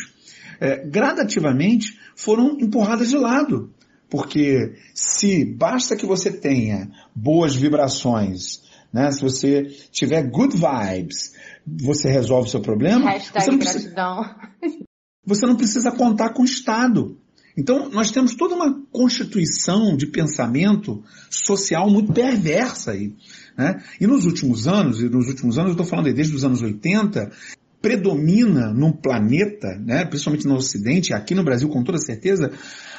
é, 0.59 0.85
gradativamente 0.85 1.97
foram 2.15 2.57
empurradas 2.59 3.09
de 3.09 3.17
lado. 3.17 3.71
Porque 4.11 4.75
se 4.93 5.45
basta 5.45 5.95
que 5.95 6.05
você 6.05 6.29
tenha 6.29 6.91
boas 7.15 7.55
vibrações, 7.55 8.61
né? 8.91 9.09
Se 9.09 9.21
você 9.21 9.63
tiver 9.89 10.29
good 10.29 10.53
vibes, 10.53 11.31
você 11.65 12.11
resolve 12.11 12.49
o 12.49 12.51
seu 12.51 12.59
problema. 12.59 13.09
Hashtag 13.09 13.45
você 13.45 13.51
não 13.51 13.57
precisa, 13.57 13.95
você 15.25 15.45
não 15.45 15.55
precisa 15.55 15.91
contar 15.93 16.33
com 16.33 16.41
o 16.41 16.45
Estado. 16.45 17.17
Então, 17.57 17.89
nós 17.89 18.11
temos 18.11 18.35
toda 18.35 18.53
uma 18.53 18.81
constituição 18.91 19.95
de 19.95 20.07
pensamento 20.07 21.01
social 21.29 21.89
muito 21.89 22.11
perversa 22.11 22.91
aí. 22.91 23.15
Né? 23.57 23.81
E 23.99 24.07
nos 24.07 24.25
últimos 24.25 24.67
anos, 24.67 25.01
e 25.01 25.09
nos 25.09 25.27
últimos 25.27 25.57
anos, 25.57 25.69
eu 25.69 25.73
estou 25.73 25.85
falando 25.85 26.07
aí 26.07 26.13
desde 26.13 26.35
os 26.35 26.43
anos 26.43 26.61
80, 26.61 27.31
predomina 27.81 28.71
no 28.71 28.93
planeta, 28.93 29.75
né, 29.79 30.05
principalmente 30.05 30.47
no 30.47 30.55
Ocidente, 30.55 31.13
aqui 31.13 31.33
no 31.33 31.43
Brasil 31.43 31.67
com 31.67 31.83
toda 31.83 31.97
certeza, 31.97 32.51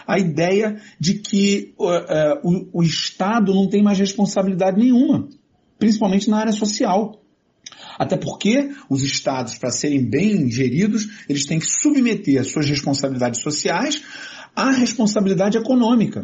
a 0.06 0.18
ideia 0.18 0.76
de 0.98 1.14
que 1.14 1.72
uh, 1.78 1.86
uh, 1.86 2.68
o, 2.72 2.80
o 2.80 2.82
Estado 2.82 3.54
não 3.54 3.68
tem 3.68 3.82
mais 3.82 3.98
responsabilidade 3.98 4.78
nenhuma, 4.78 5.28
principalmente 5.78 6.28
na 6.28 6.38
área 6.38 6.52
social. 6.52 7.22
Até 7.98 8.16
porque 8.16 8.70
os 8.90 9.02
estados, 9.02 9.56
para 9.56 9.70
serem 9.70 10.04
bem 10.04 10.50
geridos, 10.50 11.24
eles 11.28 11.46
têm 11.46 11.58
que 11.58 11.66
submeter 11.66 12.40
as 12.40 12.48
suas 12.48 12.68
responsabilidades 12.68 13.40
sociais 13.40 14.02
à 14.56 14.70
responsabilidade 14.70 15.56
econômica, 15.56 16.20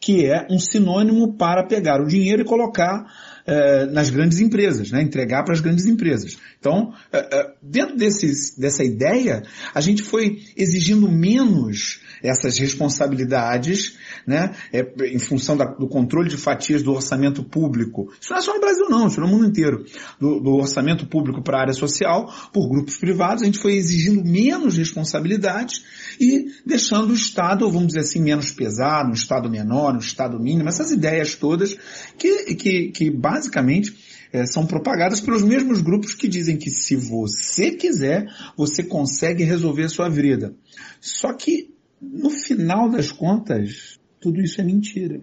que 0.00 0.26
é 0.26 0.46
um 0.50 0.58
sinônimo 0.58 1.34
para 1.34 1.66
pegar 1.66 2.00
o 2.00 2.06
dinheiro 2.06 2.42
e 2.42 2.44
colocar 2.44 3.06
eh, 3.46 3.86
nas 3.86 4.10
grandes 4.10 4.40
empresas, 4.40 4.90
né? 4.90 5.02
entregar 5.02 5.44
para 5.44 5.52
as 5.52 5.60
grandes 5.60 5.84
empresas. 5.86 6.38
Então, 6.58 6.94
eh, 7.12 7.28
eh, 7.30 7.54
dentro 7.62 7.96
dessa 7.96 8.82
ideia, 8.82 9.42
a 9.74 9.80
gente 9.80 10.02
foi 10.02 10.42
exigindo 10.56 11.10
menos 11.10 12.00
essas 12.22 12.56
responsabilidades, 12.58 13.98
né, 14.26 14.54
é, 14.72 14.80
em 15.12 15.18
função 15.18 15.58
da, 15.58 15.66
do 15.66 15.86
controle 15.86 16.30
de 16.30 16.38
fatias 16.38 16.82
do 16.82 16.92
orçamento 16.92 17.44
público. 17.44 18.10
Isso 18.18 18.30
não 18.30 18.38
é 18.38 18.40
só 18.40 18.54
no 18.54 18.60
Brasil 18.60 18.86
não, 18.88 19.08
isso 19.08 19.20
é 19.20 19.22
no 19.22 19.28
mundo 19.28 19.46
inteiro. 19.46 19.84
Do, 20.18 20.40
do 20.40 20.54
orçamento 20.54 21.06
público 21.06 21.42
para 21.42 21.58
a 21.58 21.60
área 21.60 21.74
social, 21.74 22.32
por 22.50 22.66
grupos 22.66 22.96
privados, 22.96 23.42
a 23.42 23.46
gente 23.46 23.58
foi 23.58 23.74
exigindo 23.74 24.24
menos 24.24 24.78
responsabilidades 24.78 25.84
e 26.20 26.46
deixando 26.64 27.10
o 27.10 27.14
Estado, 27.14 27.70
vamos 27.70 27.88
dizer 27.88 28.00
assim, 28.00 28.20
menos 28.20 28.50
pesado, 28.50 29.10
um 29.10 29.14
Estado 29.14 29.50
menor, 29.50 29.94
um 29.94 29.98
Estado 29.98 30.38
mínimo, 30.38 30.68
essas 30.68 30.90
ideias 30.90 31.34
todas 31.34 31.76
que, 32.18 32.54
que, 32.54 32.88
que 32.88 33.10
basicamente 33.10 33.94
é, 34.32 34.44
são 34.46 34.66
propagadas 34.66 35.20
pelos 35.20 35.44
mesmos 35.44 35.80
grupos 35.80 36.14
que 36.14 36.26
dizem 36.26 36.56
que 36.56 36.68
se 36.68 36.96
você 36.96 37.70
quiser, 37.70 38.26
você 38.56 38.82
consegue 38.82 39.44
resolver 39.44 39.84
a 39.84 39.88
sua 39.88 40.08
vida. 40.08 40.54
Só 41.00 41.32
que 41.32 41.72
no 42.02 42.30
final 42.30 42.90
das 42.90 43.12
contas, 43.12 43.98
tudo 44.20 44.40
isso 44.40 44.60
é 44.60 44.64
mentira. 44.64 45.20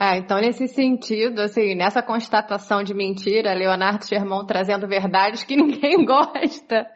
É, 0.00 0.18
então 0.18 0.40
nesse 0.40 0.66
sentido, 0.66 1.40
assim, 1.40 1.74
nessa 1.74 2.02
constatação 2.02 2.82
de 2.82 2.92
mentira, 2.92 3.54
Leonardo 3.54 4.06
Sherman 4.06 4.44
trazendo 4.46 4.88
verdades 4.88 5.44
que 5.44 5.54
ninguém 5.56 6.04
gosta, 6.04 6.86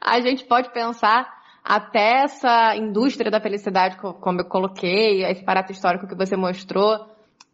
a 0.00 0.20
gente 0.20 0.44
pode 0.44 0.72
pensar 0.72 1.33
até 1.64 2.24
essa 2.24 2.76
indústria 2.76 3.30
da 3.30 3.40
felicidade, 3.40 3.96
como 3.96 4.40
eu 4.40 4.44
coloquei, 4.44 5.24
esse 5.24 5.42
barato 5.42 5.72
histórico 5.72 6.06
que 6.06 6.14
você 6.14 6.36
mostrou, 6.36 7.06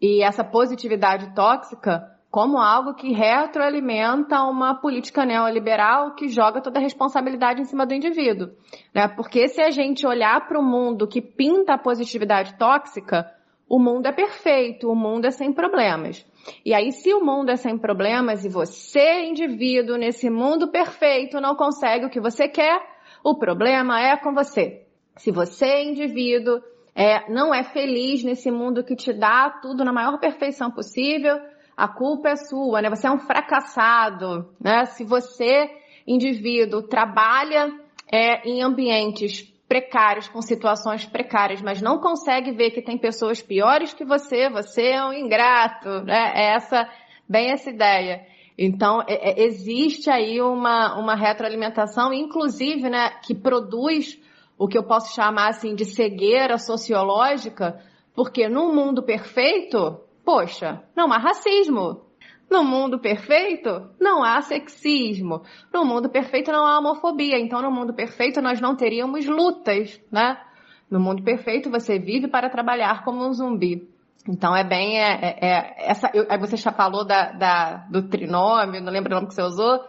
e 0.02 0.25
essa 0.25 0.43
positividade 0.43 1.33
tóxica, 1.33 2.11
como 2.29 2.59
algo 2.59 2.95
que 2.95 3.12
retroalimenta 3.12 4.43
uma 4.43 4.75
política 4.75 5.25
neoliberal 5.25 6.14
que 6.14 6.29
joga 6.29 6.61
toda 6.61 6.81
a 6.81 6.83
responsabilidade 6.83 7.61
em 7.61 7.64
cima 7.64 7.87
do 7.87 7.95
indivíduo. 7.95 8.50
Né? 8.95 9.07
Porque 9.09 9.47
se 9.49 9.61
a 9.61 9.71
gente 9.71 10.07
olhar 10.07 10.47
para 10.47 10.59
o 10.59 10.62
mundo 10.62 11.07
que 11.07 11.21
pinta 11.21 11.75
a 11.75 11.79
positividade 11.79 12.57
tóxica, 12.57 13.31
o 13.69 13.79
mundo 13.79 14.07
é 14.07 14.12
perfeito, 14.12 14.90
o 14.90 14.97
mundo 14.97 15.26
é 15.26 15.31
sem 15.31 15.52
problemas. 15.52 16.26
E 16.64 16.75
aí, 16.75 16.90
se 16.90 17.12
o 17.14 17.25
mundo 17.25 17.50
é 17.50 17.57
sem 17.57 17.79
problemas 17.79 18.45
e 18.45 18.49
você, 18.49 19.25
indivíduo, 19.25 19.97
nesse 19.97 20.29
mundo 20.29 20.69
perfeito, 20.69 21.40
não 21.40 21.55
consegue 21.55 22.07
o 22.07 22.11
que 22.11 22.21
você 22.21 22.49
quer, 22.49 22.81
o 23.23 23.35
problema 23.37 24.00
é 24.00 24.17
com 24.17 24.35
você. 24.35 24.87
Se 25.17 25.31
você, 25.31 25.83
indivíduo, 25.85 26.61
é, 26.95 27.31
não 27.31 27.55
é 27.55 27.62
feliz 27.62 28.25
nesse 28.25 28.50
mundo 28.50 28.85
que 28.85 28.97
te 28.97 29.12
dá 29.12 29.50
tudo 29.62 29.85
na 29.85 29.93
maior 29.93 30.19
perfeição 30.19 30.71
possível, 30.71 31.39
a 31.77 31.89
culpa 31.89 32.31
é 32.31 32.37
sua, 32.37 32.83
né? 32.83 32.91
Você 32.91 33.07
é 33.07 33.11
um 33.11 33.19
fracassado, 33.19 34.50
né? 34.61 34.85
Se 34.87 35.05
você, 35.05 35.71
indivíduo, 36.07 36.83
trabalha 36.83 37.73
é, 38.12 38.49
em 38.49 38.62
ambientes 38.62 39.50
precários, 39.69 40.29
com 40.29 40.43
situações 40.43 41.07
precárias, 41.07 41.62
mas 41.62 41.81
não 41.81 41.99
consegue 42.00 42.50
ver 42.50 42.73
que 42.73 42.83
tem 42.83 42.99
pessoas 42.99 43.41
piores 43.41 43.95
que 43.95 44.05
você, 44.05 44.50
você 44.50 44.89
é 44.89 45.05
um 45.05 45.12
ingrato, 45.12 46.03
né? 46.03 46.33
É 46.35 46.55
essa, 46.55 46.89
bem 47.29 47.53
essa 47.53 47.71
ideia. 47.71 48.27
Então, 48.62 49.02
é, 49.09 49.31
é, 49.31 49.45
existe 49.45 50.11
aí 50.11 50.40
uma, 50.40 50.99
uma 50.99 51.14
retroalimentação, 51.14 52.12
inclusive, 52.12 52.90
né, 52.90 53.09
que 53.23 53.35
produz 53.35 54.21
o 54.59 54.69
que 54.69 54.76
eu 54.76 54.85
posso 54.85 55.14
chamar 55.14 55.49
assim 55.49 55.75
de 55.75 55.87
cegueira 55.87 56.59
sociológica, 56.59 57.81
porque 58.14 58.49
no 58.49 58.71
mundo 58.73 59.02
perfeito, 59.02 60.00
Poxa, 60.25 60.85
não 60.95 61.12
há 61.12 61.19
racismo. 61.19 62.02
No 62.49 62.62
mundo 62.62 63.00
perfeito, 63.00 63.90
não 64.00 64.23
há 64.23 64.40
sexismo. 64.40 65.43
No 65.73 65.85
mundo 65.85 66.09
perfeito, 66.09 66.52
não 66.52 66.64
há 66.64 66.79
homofobia. 66.79 67.37
Então, 67.37 67.61
no 67.61 67.71
mundo 67.71 67.93
perfeito, 67.93 68.40
nós 68.40 68.61
não 68.61 68.76
teríamos 68.76 69.26
lutas, 69.26 70.00
né? 70.09 70.40
No 70.88 71.00
mundo 71.00 71.25
perfeito, 71.25 71.69
você 71.69 71.99
vive 71.99 72.29
para 72.29 72.49
trabalhar 72.49 73.05
como 73.05 73.26
um 73.26 73.33
zumbi. 73.33 73.89
Então, 74.28 74.54
é 74.54 74.62
bem. 74.64 74.98
É, 74.98 75.12
é, 75.12 75.38
é 75.40 75.90
essa, 75.90 76.11
eu, 76.14 76.26
aí 76.28 76.38
você 76.38 76.56
já 76.56 76.72
falou 76.72 77.04
da, 77.04 77.33
da, 77.33 77.76
do 77.90 78.09
trinômio, 78.09 78.83
não 78.83 78.92
lembro 78.92 79.12
o 79.12 79.14
nome 79.14 79.28
que 79.28 79.35
você 79.35 79.42
usou. 79.42 79.80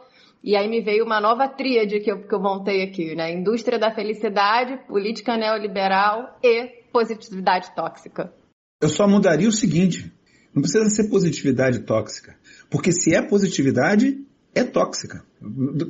E 0.43 0.55
aí 0.55 0.67
me 0.67 0.81
veio 0.81 1.05
uma 1.05 1.21
nova 1.21 1.47
tríade 1.47 1.99
que 1.99 2.11
eu, 2.11 2.27
que 2.27 2.33
eu 2.33 2.41
montei 2.41 2.81
aqui, 2.83 3.15
né? 3.15 3.31
Indústria 3.31 3.77
da 3.77 3.93
felicidade, 3.93 4.77
política 4.87 5.37
neoliberal 5.37 6.37
e 6.43 6.67
positividade 6.91 7.75
tóxica. 7.75 8.33
Eu 8.81 8.89
só 8.89 9.07
mudaria 9.07 9.47
o 9.47 9.51
seguinte: 9.51 10.11
não 10.53 10.61
precisa 10.61 10.89
ser 10.89 11.09
positividade 11.09 11.81
tóxica. 11.81 12.35
Porque 12.71 12.91
se 12.91 13.13
é 13.15 13.21
positividade, 13.21 14.17
é 14.53 14.63
tóxica. 14.63 15.23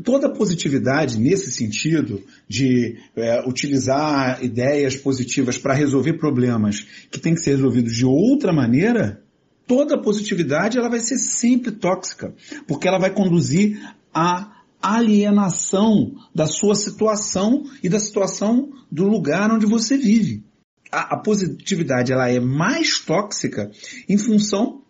Toda 0.04 0.32
positividade 0.32 1.20
nesse 1.20 1.52
sentido 1.52 2.24
de 2.48 2.98
é, 3.16 3.48
utilizar 3.48 4.44
ideias 4.44 4.96
positivas 4.96 5.58
para 5.58 5.74
resolver 5.74 6.14
problemas 6.14 6.86
que 7.10 7.20
tem 7.20 7.34
que 7.34 7.42
ser 7.42 7.52
resolvidos 7.52 7.96
de 7.96 8.06
outra 8.06 8.54
maneira, 8.54 9.22
toda 9.68 10.02
positividade 10.02 10.78
ela 10.78 10.90
vai 10.90 11.00
ser 11.00 11.18
sempre 11.18 11.72
tóxica, 11.72 12.34
porque 12.68 12.88
ela 12.88 13.00
vai 13.00 13.12
conduzir 13.12 13.80
à 14.14 14.62
alienação 14.82 16.16
da 16.34 16.46
sua 16.46 16.76
situação 16.76 17.64
e 17.84 17.90
da 17.90 18.00
situação 18.00 18.72
do 18.92 19.08
lugar 19.08 19.52
onde 19.52 19.66
você 19.66 19.98
vive 19.98 20.44
a, 20.92 21.16
a 21.16 21.18
positividade 21.18 22.12
ela 22.12 22.30
é 22.30 22.40
mais 22.40 23.00
tóxica 23.00 23.72
em 24.10 24.18
função 24.18 24.81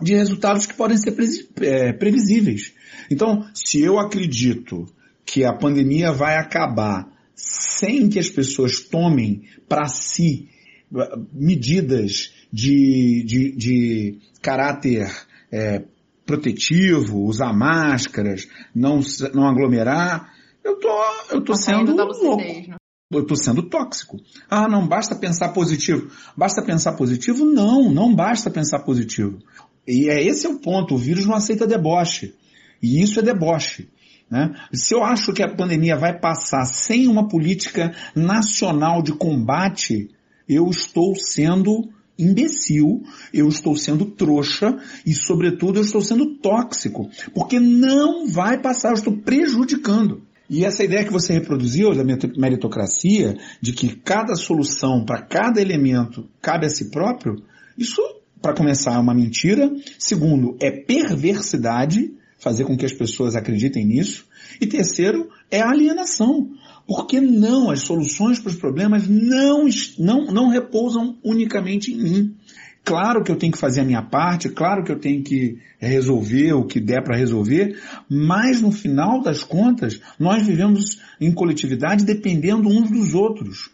de 0.00 0.14
resultados 0.14 0.66
que 0.66 0.74
podem 0.74 0.96
ser 0.96 1.14
é, 1.60 1.92
previsíveis. 1.92 2.72
Então, 3.10 3.46
se 3.54 3.80
eu 3.80 3.98
acredito 3.98 4.86
que 5.24 5.44
a 5.44 5.52
pandemia 5.52 6.12
vai 6.12 6.36
acabar 6.36 7.08
sem 7.34 8.08
que 8.08 8.18
as 8.18 8.28
pessoas 8.28 8.80
tomem 8.80 9.44
para 9.68 9.86
si 9.86 10.48
uh, 10.92 11.26
medidas 11.32 12.32
de, 12.52 13.24
de, 13.26 13.56
de 13.56 14.18
caráter 14.40 15.10
é, 15.50 15.82
protetivo, 16.26 17.24
usar 17.24 17.52
máscaras, 17.52 18.48
não, 18.74 19.00
não 19.32 19.46
aglomerar, 19.46 20.32
eu 20.62 20.78
tô, 20.78 20.88
eu 21.30 21.40
tô 21.42 21.54
sendo 21.54 21.94
louco. 21.94 22.36
Né? 22.36 22.76
eu 23.12 23.22
estou 23.22 23.36
sendo 23.36 23.62
tóxico. 23.62 24.18
Ah, 24.50 24.68
não 24.68 24.86
basta 24.86 25.14
pensar 25.14 25.50
positivo. 25.50 26.10
Basta 26.36 26.62
pensar 26.62 26.94
positivo? 26.94 27.44
Não, 27.44 27.90
não 27.90 28.14
basta 28.14 28.50
pensar 28.50 28.80
positivo. 28.80 29.38
E 29.86 30.08
é 30.08 30.22
esse 30.22 30.46
é 30.46 30.48
o 30.48 30.58
ponto. 30.58 30.94
O 30.94 30.98
vírus 30.98 31.26
não 31.26 31.34
aceita 31.34 31.66
deboche. 31.66 32.34
E 32.82 33.02
isso 33.02 33.18
é 33.18 33.22
deboche. 33.22 33.88
Né? 34.30 34.52
Se 34.72 34.94
eu 34.94 35.04
acho 35.04 35.32
que 35.32 35.42
a 35.42 35.54
pandemia 35.54 35.96
vai 35.96 36.18
passar 36.18 36.64
sem 36.64 37.06
uma 37.06 37.28
política 37.28 37.94
nacional 38.14 39.02
de 39.02 39.12
combate, 39.12 40.10
eu 40.48 40.68
estou 40.68 41.14
sendo 41.14 41.88
imbecil, 42.18 43.02
eu 43.32 43.48
estou 43.48 43.76
sendo 43.76 44.04
trouxa 44.06 44.78
e, 45.04 45.12
sobretudo, 45.12 45.78
eu 45.78 45.84
estou 45.84 46.00
sendo 46.00 46.36
tóxico. 46.36 47.10
Porque 47.34 47.58
não 47.58 48.26
vai 48.28 48.60
passar, 48.60 48.90
eu 48.90 48.94
estou 48.94 49.16
prejudicando. 49.16 50.22
E 50.48 50.64
essa 50.64 50.84
ideia 50.84 51.04
que 51.04 51.12
você 51.12 51.32
reproduziu 51.32 51.94
da 51.94 52.04
meritocracia, 52.04 53.36
de 53.60 53.72
que 53.72 53.96
cada 53.96 54.34
solução 54.34 55.04
para 55.04 55.22
cada 55.22 55.60
elemento 55.60 56.28
cabe 56.40 56.66
a 56.66 56.70
si 56.70 56.90
próprio, 56.90 57.42
isso, 57.78 58.00
para 58.44 58.52
começar, 58.52 58.92
é 58.92 58.98
uma 58.98 59.14
mentira. 59.14 59.74
Segundo, 59.98 60.54
é 60.60 60.70
perversidade, 60.70 62.12
fazer 62.36 62.64
com 62.64 62.76
que 62.76 62.84
as 62.84 62.92
pessoas 62.92 63.34
acreditem 63.34 63.86
nisso. 63.86 64.26
E 64.60 64.66
terceiro, 64.66 65.30
é 65.50 65.62
alienação. 65.62 66.50
Porque 66.86 67.22
não, 67.22 67.70
as 67.70 67.80
soluções 67.80 68.38
para 68.38 68.50
os 68.50 68.56
problemas 68.56 69.08
não, 69.08 69.66
não, 69.98 70.26
não 70.26 70.50
repousam 70.50 71.16
unicamente 71.24 71.90
em 71.90 71.96
mim. 71.96 72.36
Claro 72.84 73.24
que 73.24 73.32
eu 73.32 73.36
tenho 73.36 73.50
que 73.50 73.58
fazer 73.58 73.80
a 73.80 73.84
minha 73.84 74.02
parte, 74.02 74.50
claro 74.50 74.84
que 74.84 74.92
eu 74.92 74.98
tenho 74.98 75.22
que 75.22 75.56
resolver 75.78 76.52
o 76.52 76.66
que 76.66 76.78
der 76.78 77.02
para 77.02 77.16
resolver, 77.16 77.80
mas 78.10 78.60
no 78.60 78.70
final 78.70 79.22
das 79.22 79.42
contas, 79.42 79.98
nós 80.18 80.46
vivemos 80.46 81.00
em 81.18 81.32
coletividade 81.32 82.04
dependendo 82.04 82.68
uns 82.68 82.90
dos 82.90 83.14
outros. 83.14 83.70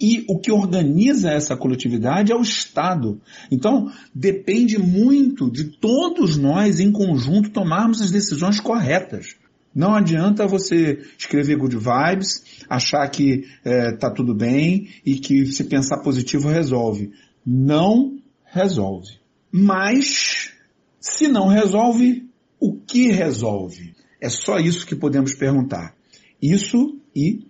E 0.00 0.24
o 0.28 0.38
que 0.38 0.50
organiza 0.50 1.30
essa 1.30 1.56
coletividade 1.56 2.32
é 2.32 2.36
o 2.36 2.42
Estado. 2.42 3.20
Então, 3.50 3.90
depende 4.14 4.78
muito 4.78 5.50
de 5.50 5.64
todos 5.64 6.36
nós 6.36 6.80
em 6.80 6.90
conjunto 6.90 7.50
tomarmos 7.50 8.02
as 8.02 8.10
decisões 8.10 8.60
corretas. 8.60 9.36
Não 9.74 9.94
adianta 9.94 10.46
você 10.46 11.02
escrever 11.18 11.56
good 11.56 11.76
vibes, 11.76 12.62
achar 12.68 13.08
que 13.08 13.44
está 13.64 14.08
é, 14.08 14.14
tudo 14.14 14.34
bem 14.34 14.88
e 15.04 15.16
que 15.16 15.46
se 15.46 15.64
pensar 15.64 15.98
positivo 15.98 16.48
resolve. 16.48 17.10
Não 17.44 18.16
resolve. 18.44 19.18
Mas, 19.50 20.52
se 21.00 21.26
não 21.26 21.48
resolve, 21.48 22.28
o 22.60 22.74
que 22.74 23.10
resolve? 23.10 23.94
É 24.20 24.28
só 24.28 24.58
isso 24.58 24.86
que 24.86 24.94
podemos 24.94 25.34
perguntar. 25.34 25.94
Isso 26.40 26.98
e. 27.14 27.46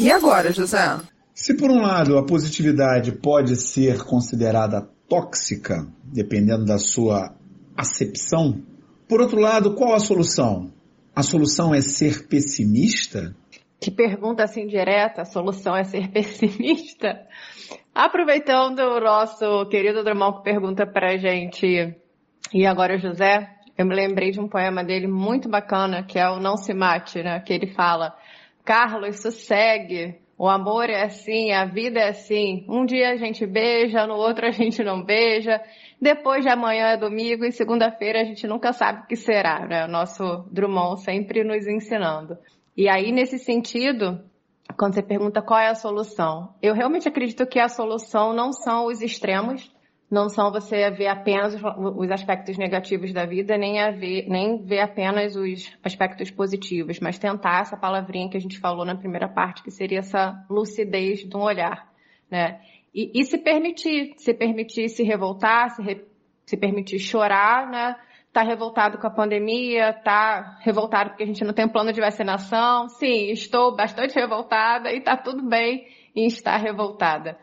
E 0.00 0.10
agora, 0.10 0.50
José? 0.50 0.98
Se 1.34 1.54
por 1.54 1.70
um 1.70 1.82
lado 1.82 2.16
a 2.16 2.24
positividade 2.24 3.12
pode 3.12 3.54
ser 3.54 4.02
considerada 4.02 4.88
tóxica, 5.06 5.86
dependendo 6.02 6.64
da 6.64 6.78
sua 6.78 7.34
acepção, 7.76 8.62
por 9.06 9.20
outro 9.20 9.38
lado, 9.38 9.74
qual 9.74 9.92
a 9.92 9.98
solução? 9.98 10.72
A 11.14 11.22
solução 11.22 11.74
é 11.74 11.82
ser 11.82 12.26
pessimista? 12.28 13.36
Que 13.78 13.90
pergunta 13.90 14.42
assim 14.42 14.66
direta, 14.66 15.20
a 15.20 15.26
solução 15.26 15.76
é 15.76 15.84
ser 15.84 16.08
pessimista? 16.12 17.20
Aproveitando 17.94 18.78
o 18.78 19.00
nosso 19.00 19.66
querido 19.66 20.02
Drummond 20.02 20.38
que 20.38 20.44
pergunta 20.44 20.86
pra 20.86 21.18
gente, 21.18 21.94
e 22.54 22.64
agora 22.64 22.98
José, 22.98 23.50
eu 23.76 23.84
me 23.84 23.94
lembrei 23.94 24.30
de 24.30 24.40
um 24.40 24.48
poema 24.48 24.82
dele 24.82 25.06
muito 25.06 25.46
bacana, 25.46 26.02
que 26.02 26.18
é 26.18 26.26
o 26.26 26.40
Não 26.40 26.56
Se 26.56 26.72
Mate, 26.72 27.22
né? 27.22 27.38
Que 27.40 27.52
ele 27.52 27.74
fala, 27.74 28.14
Carlos, 28.64 29.20
sossegue, 29.20 30.18
o 30.38 30.48
amor 30.48 30.88
é 30.88 31.02
assim, 31.02 31.52
a 31.52 31.66
vida 31.66 32.00
é 32.00 32.08
assim. 32.08 32.64
Um 32.66 32.86
dia 32.86 33.10
a 33.10 33.16
gente 33.16 33.46
beija, 33.46 34.06
no 34.06 34.14
outro 34.14 34.46
a 34.46 34.50
gente 34.50 34.82
não 34.82 35.04
beija. 35.04 35.60
Depois 36.00 36.42
de 36.42 36.48
amanhã 36.48 36.86
é 36.86 36.96
domingo 36.96 37.44
e 37.44 37.52
segunda-feira 37.52 38.22
a 38.22 38.24
gente 38.24 38.46
nunca 38.46 38.72
sabe 38.72 39.02
o 39.02 39.06
que 39.06 39.16
será, 39.16 39.66
né? 39.66 39.84
O 39.84 39.88
nosso 39.88 40.24
Drummond 40.50 41.02
sempre 41.02 41.44
nos 41.44 41.66
ensinando. 41.66 42.38
E 42.74 42.88
aí, 42.88 43.12
nesse 43.12 43.38
sentido, 43.38 44.18
quando 44.78 44.94
você 44.94 45.02
pergunta 45.02 45.42
qual 45.42 45.60
é 45.60 45.68
a 45.68 45.74
solução, 45.74 46.54
eu 46.62 46.72
realmente 46.72 47.06
acredito 47.06 47.46
que 47.46 47.60
a 47.60 47.68
solução 47.68 48.32
não 48.32 48.50
são 48.50 48.86
os 48.86 49.02
extremos, 49.02 49.69
não 50.10 50.28
são 50.28 50.50
você 50.50 50.90
ver 50.90 51.06
apenas 51.06 51.54
os 51.54 52.10
aspectos 52.10 52.58
negativos 52.58 53.12
da 53.12 53.24
vida, 53.24 53.56
nem, 53.56 53.74
ver, 53.96 54.26
nem 54.28 54.60
ver 54.64 54.80
apenas 54.80 55.36
os 55.36 55.72
aspectos 55.84 56.30
positivos, 56.32 56.98
mas 56.98 57.16
tentar 57.16 57.60
essa 57.60 57.76
palavrinha 57.76 58.28
que 58.28 58.36
a 58.36 58.40
gente 58.40 58.58
falou 58.58 58.84
na 58.84 58.96
primeira 58.96 59.28
parte, 59.28 59.62
que 59.62 59.70
seria 59.70 60.00
essa 60.00 60.44
lucidez 60.50 61.20
de 61.20 61.36
um 61.36 61.42
olhar, 61.42 61.88
né? 62.28 62.60
E, 62.92 63.20
e 63.20 63.24
se 63.24 63.38
permitir, 63.38 64.14
se 64.16 64.34
permitir 64.34 64.88
se 64.88 65.04
revoltar, 65.04 65.70
se, 65.70 65.82
re, 65.82 66.04
se 66.44 66.56
permitir 66.56 66.98
chorar, 66.98 67.70
né? 67.70 67.94
Tá 68.32 68.42
revoltado 68.42 68.98
com 68.98 69.06
a 69.06 69.10
pandemia, 69.10 69.92
tá 69.92 70.58
revoltado 70.60 71.10
porque 71.10 71.22
a 71.22 71.26
gente 71.26 71.44
não 71.44 71.52
tem 71.52 71.68
plano 71.68 71.92
de 71.92 72.00
vacinação. 72.00 72.88
Sim, 72.88 73.30
estou 73.30 73.76
bastante 73.76 74.14
revoltada 74.14 74.92
e 74.92 75.00
tá 75.00 75.16
tudo 75.16 75.48
bem 75.48 75.86
em 76.16 76.26
estar 76.26 76.56
revoltada 76.56 77.38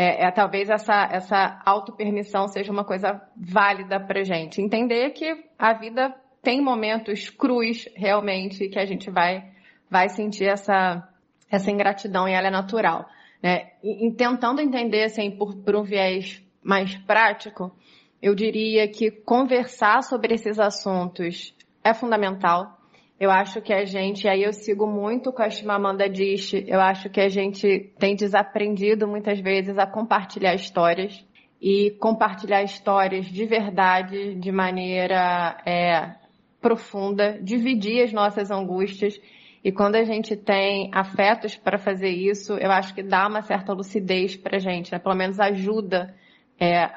é, 0.00 0.26
é, 0.26 0.30
talvez 0.30 0.70
essa, 0.70 1.08
essa 1.10 1.60
autopermissão 1.66 2.46
seja 2.46 2.70
uma 2.70 2.84
coisa 2.84 3.20
válida 3.36 3.98
pra 3.98 4.22
gente. 4.22 4.62
Entender 4.62 5.10
que 5.10 5.44
a 5.58 5.72
vida 5.72 6.14
tem 6.40 6.62
momentos 6.62 7.30
crus, 7.30 7.88
realmente, 7.96 8.68
que 8.68 8.78
a 8.78 8.86
gente 8.86 9.10
vai, 9.10 9.50
vai 9.90 10.08
sentir 10.08 10.44
essa, 10.44 11.02
essa 11.50 11.68
ingratidão 11.72 12.28
e 12.28 12.32
ela 12.32 12.46
é 12.46 12.50
natural. 12.50 13.08
Né? 13.42 13.72
E, 13.82 14.06
e 14.06 14.14
tentando 14.14 14.60
entender, 14.60 15.02
assim, 15.02 15.32
por, 15.32 15.56
por 15.56 15.74
um 15.74 15.82
viés 15.82 16.40
mais 16.62 16.96
prático, 16.98 17.76
eu 18.22 18.36
diria 18.36 18.86
que 18.86 19.10
conversar 19.10 20.04
sobre 20.04 20.32
esses 20.32 20.60
assuntos 20.60 21.52
é 21.82 21.92
fundamental. 21.92 22.77
Eu 23.20 23.32
acho 23.32 23.60
que 23.60 23.72
a 23.72 23.84
gente, 23.84 24.28
aí 24.28 24.44
eu 24.44 24.52
sigo 24.52 24.86
muito 24.86 25.32
com 25.32 25.42
a 25.42 25.50
Chimamanda 25.50 26.04
Adichie, 26.04 26.64
eu 26.68 26.80
acho 26.80 27.10
que 27.10 27.20
a 27.20 27.28
gente 27.28 27.92
tem 27.98 28.14
desaprendido 28.14 29.08
muitas 29.08 29.40
vezes 29.40 29.76
a 29.76 29.86
compartilhar 29.86 30.54
histórias 30.54 31.26
e 31.60 31.90
compartilhar 31.98 32.62
histórias 32.62 33.26
de 33.26 33.44
verdade, 33.44 34.36
de 34.36 34.52
maneira 34.52 35.60
é, 35.66 36.14
profunda, 36.60 37.40
dividir 37.42 38.04
as 38.04 38.12
nossas 38.12 38.52
angústias. 38.52 39.20
E 39.64 39.72
quando 39.72 39.96
a 39.96 40.04
gente 40.04 40.36
tem 40.36 40.88
afetos 40.94 41.56
para 41.56 41.76
fazer 41.76 42.10
isso, 42.10 42.52
eu 42.52 42.70
acho 42.70 42.94
que 42.94 43.02
dá 43.02 43.26
uma 43.26 43.42
certa 43.42 43.72
lucidez 43.72 44.36
para 44.36 44.58
a 44.58 44.60
gente, 44.60 44.92
né? 44.92 45.00
pelo 45.00 45.16
menos 45.16 45.40
ajuda, 45.40 46.14
é, 46.60 46.88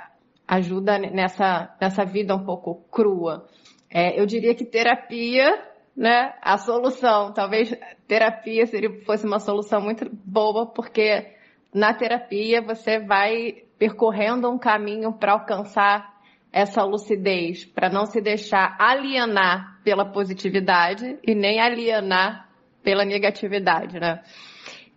ajuda 0.48 1.00
nessa, 1.00 1.76
nessa 1.82 2.06
vida 2.06 2.36
um 2.36 2.46
pouco 2.46 2.76
crua. 2.92 3.48
É, 3.90 4.20
eu 4.22 4.28
diria 4.28 4.54
que 4.54 4.64
terapia 4.64 5.71
né, 5.95 6.34
a 6.41 6.58
solução. 6.58 7.34
Talvez 7.34 7.73
terapia 8.08 8.65
seria, 8.65 9.04
fosse 9.06 9.25
uma 9.25 9.39
solução 9.39 9.82
muito 9.82 10.10
boa, 10.25 10.65
porque 10.65 11.36
na 11.73 11.93
terapia 11.93 12.62
você 12.62 12.99
vai 12.99 13.63
percorrendo 13.77 14.49
um 14.49 14.58
caminho 14.58 15.13
para 15.13 15.34
alcançar 15.34 16.12
essa 16.51 16.84
lucidez, 16.84 17.63
para 17.63 17.89
não 17.89 18.06
se 18.06 18.21
deixar 18.21 18.75
alienar 18.77 19.80
pela 19.84 20.06
positividade 20.06 21.17
e 21.25 21.34
nem 21.34 21.62
alienar 21.62 22.49
pela 22.84 23.06
negatividade, 23.06 23.99
né? 23.99 24.21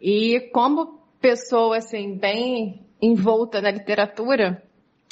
E 0.01 0.51
como 0.53 0.99
pessoa 1.21 1.79
assim 1.79 2.19
bem 2.19 2.85
envolta 3.01 3.61
na 3.61 3.71
literatura, 3.71 4.63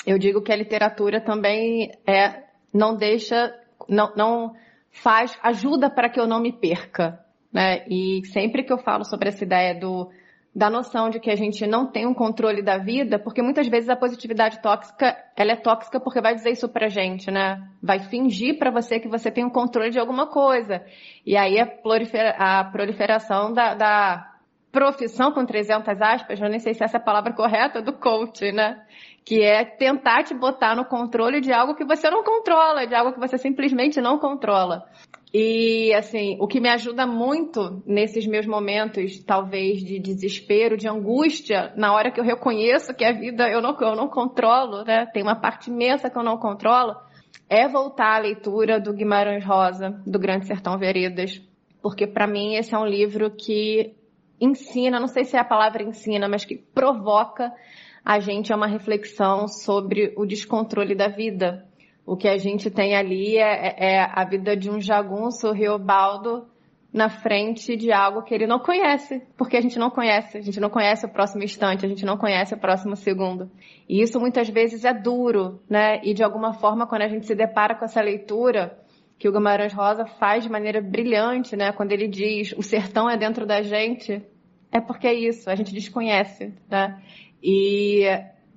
eu 0.04 0.18
digo 0.18 0.42
que 0.42 0.52
a 0.52 0.56
literatura 0.56 1.20
também 1.20 1.92
é 2.06 2.42
não 2.74 2.96
deixa 2.96 3.54
não, 3.88 4.12
não 4.16 4.54
faz, 4.92 5.36
ajuda 5.42 5.90
para 5.90 6.08
que 6.08 6.20
eu 6.20 6.26
não 6.26 6.40
me 6.40 6.52
perca, 6.52 7.18
né? 7.52 7.84
E 7.88 8.24
sempre 8.26 8.62
que 8.62 8.72
eu 8.72 8.78
falo 8.78 9.04
sobre 9.04 9.28
essa 9.28 9.42
ideia 9.42 9.74
do 9.74 10.10
da 10.54 10.68
noção 10.68 11.08
de 11.08 11.18
que 11.18 11.30
a 11.30 11.34
gente 11.34 11.66
não 11.66 11.86
tem 11.86 12.06
um 12.06 12.12
controle 12.12 12.62
da 12.62 12.76
vida, 12.76 13.18
porque 13.18 13.40
muitas 13.40 13.66
vezes 13.68 13.88
a 13.88 13.96
positividade 13.96 14.60
tóxica, 14.60 15.16
ela 15.34 15.52
é 15.52 15.56
tóxica 15.56 15.98
porque 15.98 16.20
vai 16.20 16.34
dizer 16.34 16.50
isso 16.50 16.68
pra 16.68 16.88
gente, 16.88 17.30
né? 17.30 17.66
Vai 17.82 18.00
fingir 18.00 18.58
para 18.58 18.70
você 18.70 19.00
que 19.00 19.08
você 19.08 19.30
tem 19.30 19.44
um 19.46 19.50
controle 19.50 19.90
de 19.90 19.98
alguma 19.98 20.26
coisa. 20.26 20.84
E 21.24 21.38
aí 21.38 21.58
a, 21.58 21.66
prolifera, 21.66 22.36
a 22.38 22.64
proliferação 22.64 23.50
da, 23.54 23.74
da 23.74 24.32
profissão 24.70 25.32
com 25.32 25.46
300 25.46 26.02
aspas, 26.02 26.38
eu 26.38 26.50
nem 26.50 26.58
sei 26.58 26.74
se 26.74 26.84
essa 26.84 26.98
é 26.98 27.00
a 27.00 27.02
palavra 27.02 27.32
correta, 27.32 27.80
do 27.80 27.94
coach, 27.94 28.52
né? 28.52 28.82
Que 29.24 29.42
é 29.42 29.64
tentar 29.64 30.24
te 30.24 30.34
botar 30.34 30.74
no 30.74 30.84
controle 30.84 31.40
de 31.40 31.52
algo 31.52 31.74
que 31.74 31.84
você 31.84 32.10
não 32.10 32.24
controla, 32.24 32.86
de 32.86 32.94
algo 32.94 33.12
que 33.12 33.20
você 33.20 33.38
simplesmente 33.38 34.00
não 34.00 34.18
controla. 34.18 34.84
E, 35.32 35.94
assim, 35.94 36.36
o 36.40 36.46
que 36.46 36.60
me 36.60 36.68
ajuda 36.68 37.06
muito 37.06 37.82
nesses 37.86 38.26
meus 38.26 38.46
momentos, 38.46 39.18
talvez, 39.24 39.82
de 39.82 39.98
desespero, 39.98 40.76
de 40.76 40.86
angústia, 40.86 41.72
na 41.74 41.94
hora 41.94 42.10
que 42.10 42.20
eu 42.20 42.24
reconheço 42.24 42.94
que 42.94 43.04
a 43.04 43.12
vida 43.12 43.48
eu 43.48 43.62
não, 43.62 43.74
eu 43.80 43.96
não 43.96 44.08
controlo, 44.08 44.84
né? 44.84 45.06
Tem 45.06 45.22
uma 45.22 45.40
parte 45.40 45.70
imensa 45.70 46.10
que 46.10 46.18
eu 46.18 46.22
não 46.22 46.36
controlo, 46.36 46.96
é 47.48 47.66
voltar 47.66 48.16
à 48.16 48.18
leitura 48.18 48.78
do 48.78 48.92
Guimarães 48.92 49.44
Rosa, 49.44 50.02
do 50.06 50.18
Grande 50.18 50.46
Sertão 50.46 50.76
Veredas. 50.76 51.40
Porque, 51.80 52.06
para 52.06 52.26
mim, 52.26 52.56
esse 52.56 52.74
é 52.74 52.78
um 52.78 52.86
livro 52.86 53.30
que 53.30 53.94
ensina, 54.38 55.00
não 55.00 55.06
sei 55.06 55.24
se 55.24 55.36
é 55.36 55.40
a 55.40 55.44
palavra 55.44 55.82
ensina, 55.82 56.28
mas 56.28 56.44
que 56.44 56.56
provoca 56.56 57.50
a 58.04 58.18
gente 58.18 58.52
é 58.52 58.56
uma 58.56 58.66
reflexão 58.66 59.46
sobre 59.46 60.12
o 60.16 60.26
descontrole 60.26 60.94
da 60.94 61.08
vida. 61.08 61.66
O 62.04 62.16
que 62.16 62.28
a 62.28 62.36
gente 62.36 62.70
tem 62.70 62.96
ali 62.96 63.36
é, 63.36 63.76
é 63.78 64.00
a 64.00 64.24
vida 64.24 64.56
de 64.56 64.68
um 64.68 64.80
jagunço 64.80 65.52
riobaldo 65.52 66.46
na 66.92 67.08
frente 67.08 67.74
de 67.74 67.90
algo 67.90 68.22
que 68.22 68.34
ele 68.34 68.46
não 68.46 68.58
conhece, 68.58 69.22
porque 69.36 69.56
a 69.56 69.60
gente 69.60 69.78
não 69.78 69.88
conhece, 69.88 70.36
a 70.36 70.42
gente 70.42 70.60
não 70.60 70.68
conhece 70.68 71.06
o 71.06 71.08
próximo 71.08 71.42
instante, 71.42 71.86
a 71.86 71.88
gente 71.88 72.04
não 72.04 72.18
conhece 72.18 72.54
o 72.54 72.58
próximo 72.58 72.94
segundo. 72.96 73.50
E 73.88 74.02
isso 74.02 74.20
muitas 74.20 74.48
vezes 74.48 74.84
é 74.84 74.92
duro, 74.92 75.60
né? 75.70 76.00
E 76.04 76.12
de 76.12 76.22
alguma 76.22 76.52
forma, 76.52 76.86
quando 76.86 77.02
a 77.02 77.08
gente 77.08 77.24
se 77.24 77.34
depara 77.34 77.74
com 77.74 77.84
essa 77.84 78.02
leitura, 78.02 78.78
que 79.18 79.26
o 79.28 79.32
Guimarães 79.32 79.72
Rosa 79.72 80.04
faz 80.04 80.44
de 80.44 80.50
maneira 80.50 80.82
brilhante, 80.82 81.56
né? 81.56 81.72
Quando 81.72 81.92
ele 81.92 82.08
diz 82.08 82.52
o 82.58 82.62
sertão 82.62 83.08
é 83.08 83.16
dentro 83.16 83.46
da 83.46 83.62
gente, 83.62 84.20
é 84.70 84.80
porque 84.80 85.06
é 85.06 85.14
isso, 85.14 85.48
a 85.48 85.54
gente 85.54 85.72
desconhece, 85.72 86.52
né? 86.68 87.00
E, 87.42 88.06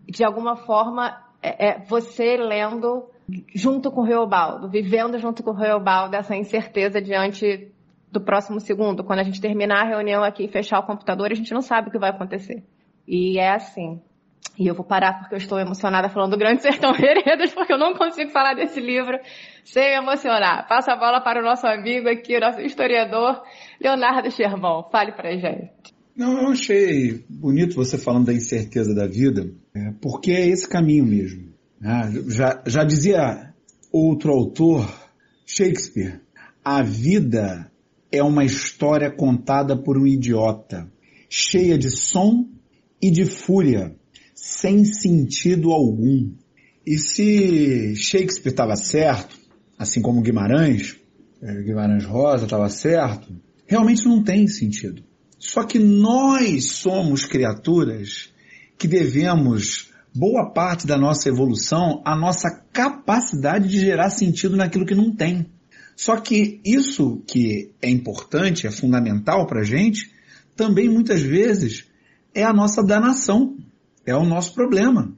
de 0.08 0.24
alguma 0.24 0.56
forma, 0.56 1.18
é, 1.42 1.70
é 1.70 1.80
você 1.86 2.38
lendo 2.38 3.10
junto 3.54 3.92
com 3.92 4.02
o 4.02 4.06
Reobaldo, 4.06 4.70
vivendo 4.70 5.18
junto 5.18 5.44
com 5.44 5.52
o 5.52 5.56
Reobaldo 5.56 6.16
essa 6.16 6.36
incerteza 6.36 7.02
diante 7.02 7.72
do 8.12 8.22
próximo 8.22 8.60
segundo. 8.60 9.04
Quando 9.04 9.20
a 9.20 9.24
gente 9.24 9.42
terminar 9.42 9.82
a 9.84 9.88
reunião 9.88 10.24
aqui 10.24 10.46
e 10.46 10.48
fechar 10.48 10.80
o 10.80 10.86
computador, 10.86 11.32
a 11.32 11.36
gente 11.36 11.54
não 11.54 11.62
sabe 11.62 11.90
o 11.90 11.92
que 11.92 12.00
vai 12.00 12.12
acontecer. 12.12 12.64
E 13.08 13.40
é 13.40 13.52
assim. 13.52 14.02
E 14.58 14.68
eu 14.68 14.76
vou 14.76 14.86
parar 14.86 15.20
porque 15.20 15.34
eu 15.34 15.38
estou 15.38 15.60
emocionada 15.60 16.08
falando 16.08 16.32
do 16.32 16.38
Grande 16.38 16.62
Sertão 16.62 16.94
Veredas, 16.96 17.54
porque 17.54 17.74
eu 17.74 17.78
não 17.78 17.94
consigo 17.94 18.32
falar 18.32 18.54
desse 18.54 18.80
livro 18.80 19.20
sem 19.64 19.96
emocionar. 19.96 20.68
Passa 20.68 20.94
a 20.94 20.96
bola 20.96 21.20
para 21.20 21.42
o 21.42 21.44
nosso 21.44 21.68
amigo 21.68 22.08
aqui, 22.08 22.38
o 22.38 22.40
nosso 22.40 22.62
historiador, 22.62 23.42
Leonardo 23.82 24.32
Sherman. 24.32 24.86
Fale 24.92 25.12
pra 25.12 25.36
gente. 25.36 25.95
Não, 26.16 26.42
eu 26.42 26.48
achei 26.48 27.26
bonito 27.28 27.76
você 27.76 27.98
falando 27.98 28.28
da 28.28 28.34
incerteza 28.34 28.96
da 28.96 29.06
vida, 29.06 29.52
é, 29.74 29.92
porque 30.02 30.32
é 30.32 30.48
esse 30.48 30.68
caminho 30.68 31.06
mesmo. 31.06 31.54
Né? 31.80 32.24
Já, 32.30 32.64
já 32.66 32.84
dizia 32.86 33.54
outro 33.92 34.32
autor, 34.32 34.90
Shakespeare, 35.46 36.22
a 36.64 36.82
vida 36.82 37.70
é 38.12 38.24
uma 38.24 38.46
história 38.46 39.12
contada 39.12 39.76
por 39.76 39.98
um 39.98 40.08
idiota, 40.08 40.90
cheia 41.30 41.78
de 41.78 41.90
som 41.90 42.48
e 43.02 43.12
de 43.12 43.26
fúria, 43.26 43.94
sem 44.34 44.86
sentido 44.86 45.72
algum. 45.72 46.32
E 46.86 46.98
se 46.98 47.96
Shakespeare 47.98 48.54
estava 48.54 48.78
certo, 48.78 49.38
assim 49.78 50.02
como 50.02 50.22
Guimarães, 50.22 50.98
é, 51.42 51.62
Guimarães 51.62 52.06
Rosa 52.06 52.46
estava 52.46 52.70
certo, 52.70 53.36
realmente 53.68 54.06
não 54.06 54.24
tem 54.24 54.48
sentido. 54.48 55.04
Só 55.38 55.64
que 55.64 55.80
nós 55.80 56.72
somos 56.72 57.26
criaturas 57.26 58.34
que 58.78 58.88
devemos 58.88 59.92
boa 60.14 60.50
parte 60.52 60.88
da 60.88 60.98
nossa 60.98 61.28
evolução 61.28 62.02
à 62.06 62.16
nossa 62.16 62.50
capacidade 62.72 63.68
de 63.68 63.80
gerar 63.80 64.10
sentido 64.10 64.56
naquilo 64.56 64.86
que 64.86 64.96
não 64.96 65.14
tem. 65.14 65.46
Só 65.96 66.18
que 66.18 66.60
isso 66.66 67.22
que 67.28 67.72
é 67.82 67.90
importante, 67.90 68.68
é 68.68 68.72
fundamental 68.72 69.46
para 69.46 69.62
a 69.62 69.64
gente, 69.64 70.12
também 70.56 70.90
muitas 70.90 71.22
vezes 71.22 71.86
é 72.34 72.44
a 72.44 72.54
nossa 72.54 72.84
danação, 72.84 73.58
é 74.06 74.16
o 74.16 74.26
nosso 74.26 74.54
problema. 74.54 75.14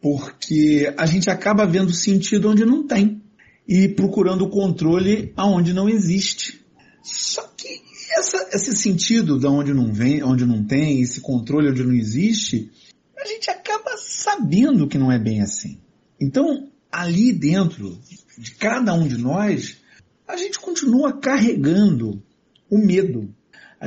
Porque 0.00 0.92
a 0.96 1.06
gente 1.06 1.30
acaba 1.30 1.66
vendo 1.66 1.92
sentido 1.92 2.50
onde 2.50 2.64
não 2.64 2.86
tem 2.86 3.22
e 3.66 3.88
procurando 3.88 4.44
o 4.44 4.50
controle 4.50 5.32
aonde 5.36 5.72
não 5.72 5.88
existe. 5.88 6.60
Só 7.02 7.42
que 7.56 7.83
essa, 8.16 8.48
esse 8.52 8.76
sentido 8.76 9.38
de 9.38 9.46
onde 9.46 9.74
não 9.74 9.92
vem, 9.92 10.22
onde 10.22 10.44
não 10.44 10.64
tem, 10.64 11.00
esse 11.00 11.20
controle 11.20 11.70
onde 11.70 11.82
não 11.82 11.92
existe, 11.92 12.70
a 13.16 13.26
gente 13.26 13.50
acaba 13.50 13.96
sabendo 13.96 14.88
que 14.88 14.98
não 14.98 15.10
é 15.10 15.18
bem 15.18 15.40
assim. 15.42 15.78
Então, 16.20 16.68
ali 16.90 17.32
dentro 17.32 17.98
de 18.38 18.54
cada 18.54 18.94
um 18.94 19.06
de 19.06 19.18
nós, 19.18 19.78
a 20.26 20.36
gente 20.36 20.58
continua 20.58 21.18
carregando 21.18 22.22
o 22.70 22.78
medo, 22.78 23.34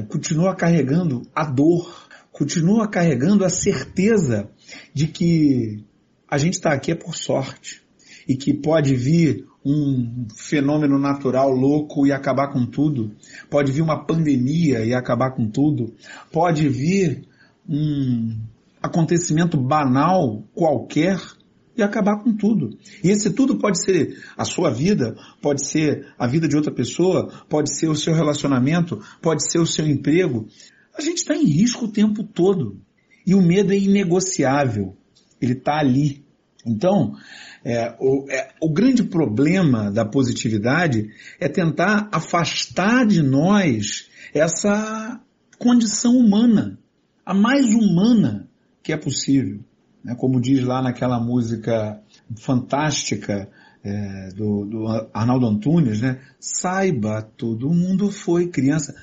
continua 0.08 0.56
carregando 0.56 1.22
a 1.34 1.46
dor, 1.46 2.08
continua 2.32 2.88
carregando 2.88 3.44
a 3.44 3.50
certeza 3.50 4.50
de 4.94 5.08
que 5.08 5.84
a 6.30 6.38
gente 6.38 6.54
está 6.54 6.74
aqui 6.74 6.92
é 6.92 6.96
por 6.96 7.16
sorte 7.16 7.87
e 8.28 8.36
que 8.36 8.54
pode 8.54 8.96
vir 8.96 9.46
um 9.66 10.28
fenômeno 10.36 10.98
natural 10.98 11.52
louco 11.52 12.08
e 12.08 12.12
acabar 12.12 12.48
com 12.48 12.66
tudo, 12.66 13.12
pode 13.50 13.72
vir 13.72 13.82
uma 13.82 14.06
pandemia 14.06 14.86
e 14.86 14.94
acabar 14.94 15.32
com 15.32 15.50
tudo, 15.50 15.94
pode 16.32 16.70
vir 16.70 17.24
um 17.68 18.38
acontecimento 18.82 19.58
banal 19.58 20.44
qualquer 20.54 21.20
e 21.76 21.84
acabar 21.84 22.24
com 22.24 22.34
tudo. 22.34 22.78
E 23.04 23.10
esse 23.10 23.30
tudo 23.32 23.58
pode 23.58 23.84
ser 23.84 24.18
a 24.36 24.44
sua 24.44 24.72
vida, 24.72 25.16
pode 25.42 25.66
ser 25.66 26.08
a 26.18 26.26
vida 26.26 26.48
de 26.48 26.56
outra 26.56 26.72
pessoa, 26.72 27.32
pode 27.48 27.78
ser 27.78 27.88
o 27.88 27.96
seu 27.96 28.14
relacionamento, 28.14 29.00
pode 29.22 29.50
ser 29.50 29.60
o 29.60 29.66
seu 29.66 29.86
emprego. 29.86 30.48
A 30.98 31.02
gente 31.02 31.18
está 31.18 31.36
em 31.36 31.46
risco 31.46 31.86
o 31.86 31.92
tempo 31.92 32.24
todo. 32.24 32.82
E 33.26 33.36
o 33.36 33.42
medo 33.42 33.74
é 33.74 33.78
inegociável. 33.78 34.96
Ele 35.40 35.54
está 35.54 35.78
ali. 35.78 36.26
Então, 36.68 37.14
é, 37.64 37.96
o, 38.00 38.30
é, 38.30 38.50
o 38.62 38.72
grande 38.72 39.04
problema 39.04 39.92
da 39.92 40.06
positividade 40.06 41.10
é 41.40 41.48
tentar 41.48 42.10
afastar 42.12 43.06
de 43.06 43.22
nós 43.22 44.10
essa 44.34 45.20
condição 45.58 46.18
humana, 46.18 46.78
a 47.26 47.34
mais 47.34 47.66
humana 47.74 48.48
que 48.84 48.94
é 48.94 48.98
possível. 48.98 49.60
Né? 50.04 50.16
Como 50.16 50.40
diz 50.40 50.64
lá 50.64 50.82
naquela 50.82 51.20
música 51.20 52.02
fantástica 52.38 53.50
é, 53.84 54.30
do, 54.36 54.66
do, 54.66 54.88
Arnaldo 55.14 55.46
Antunes, 55.46 56.02
né? 56.02 56.20
Saiba, 56.40 57.22
todo 57.22 57.70
mundo 57.70 58.12
foi 58.12 58.48
criança. 58.48 58.96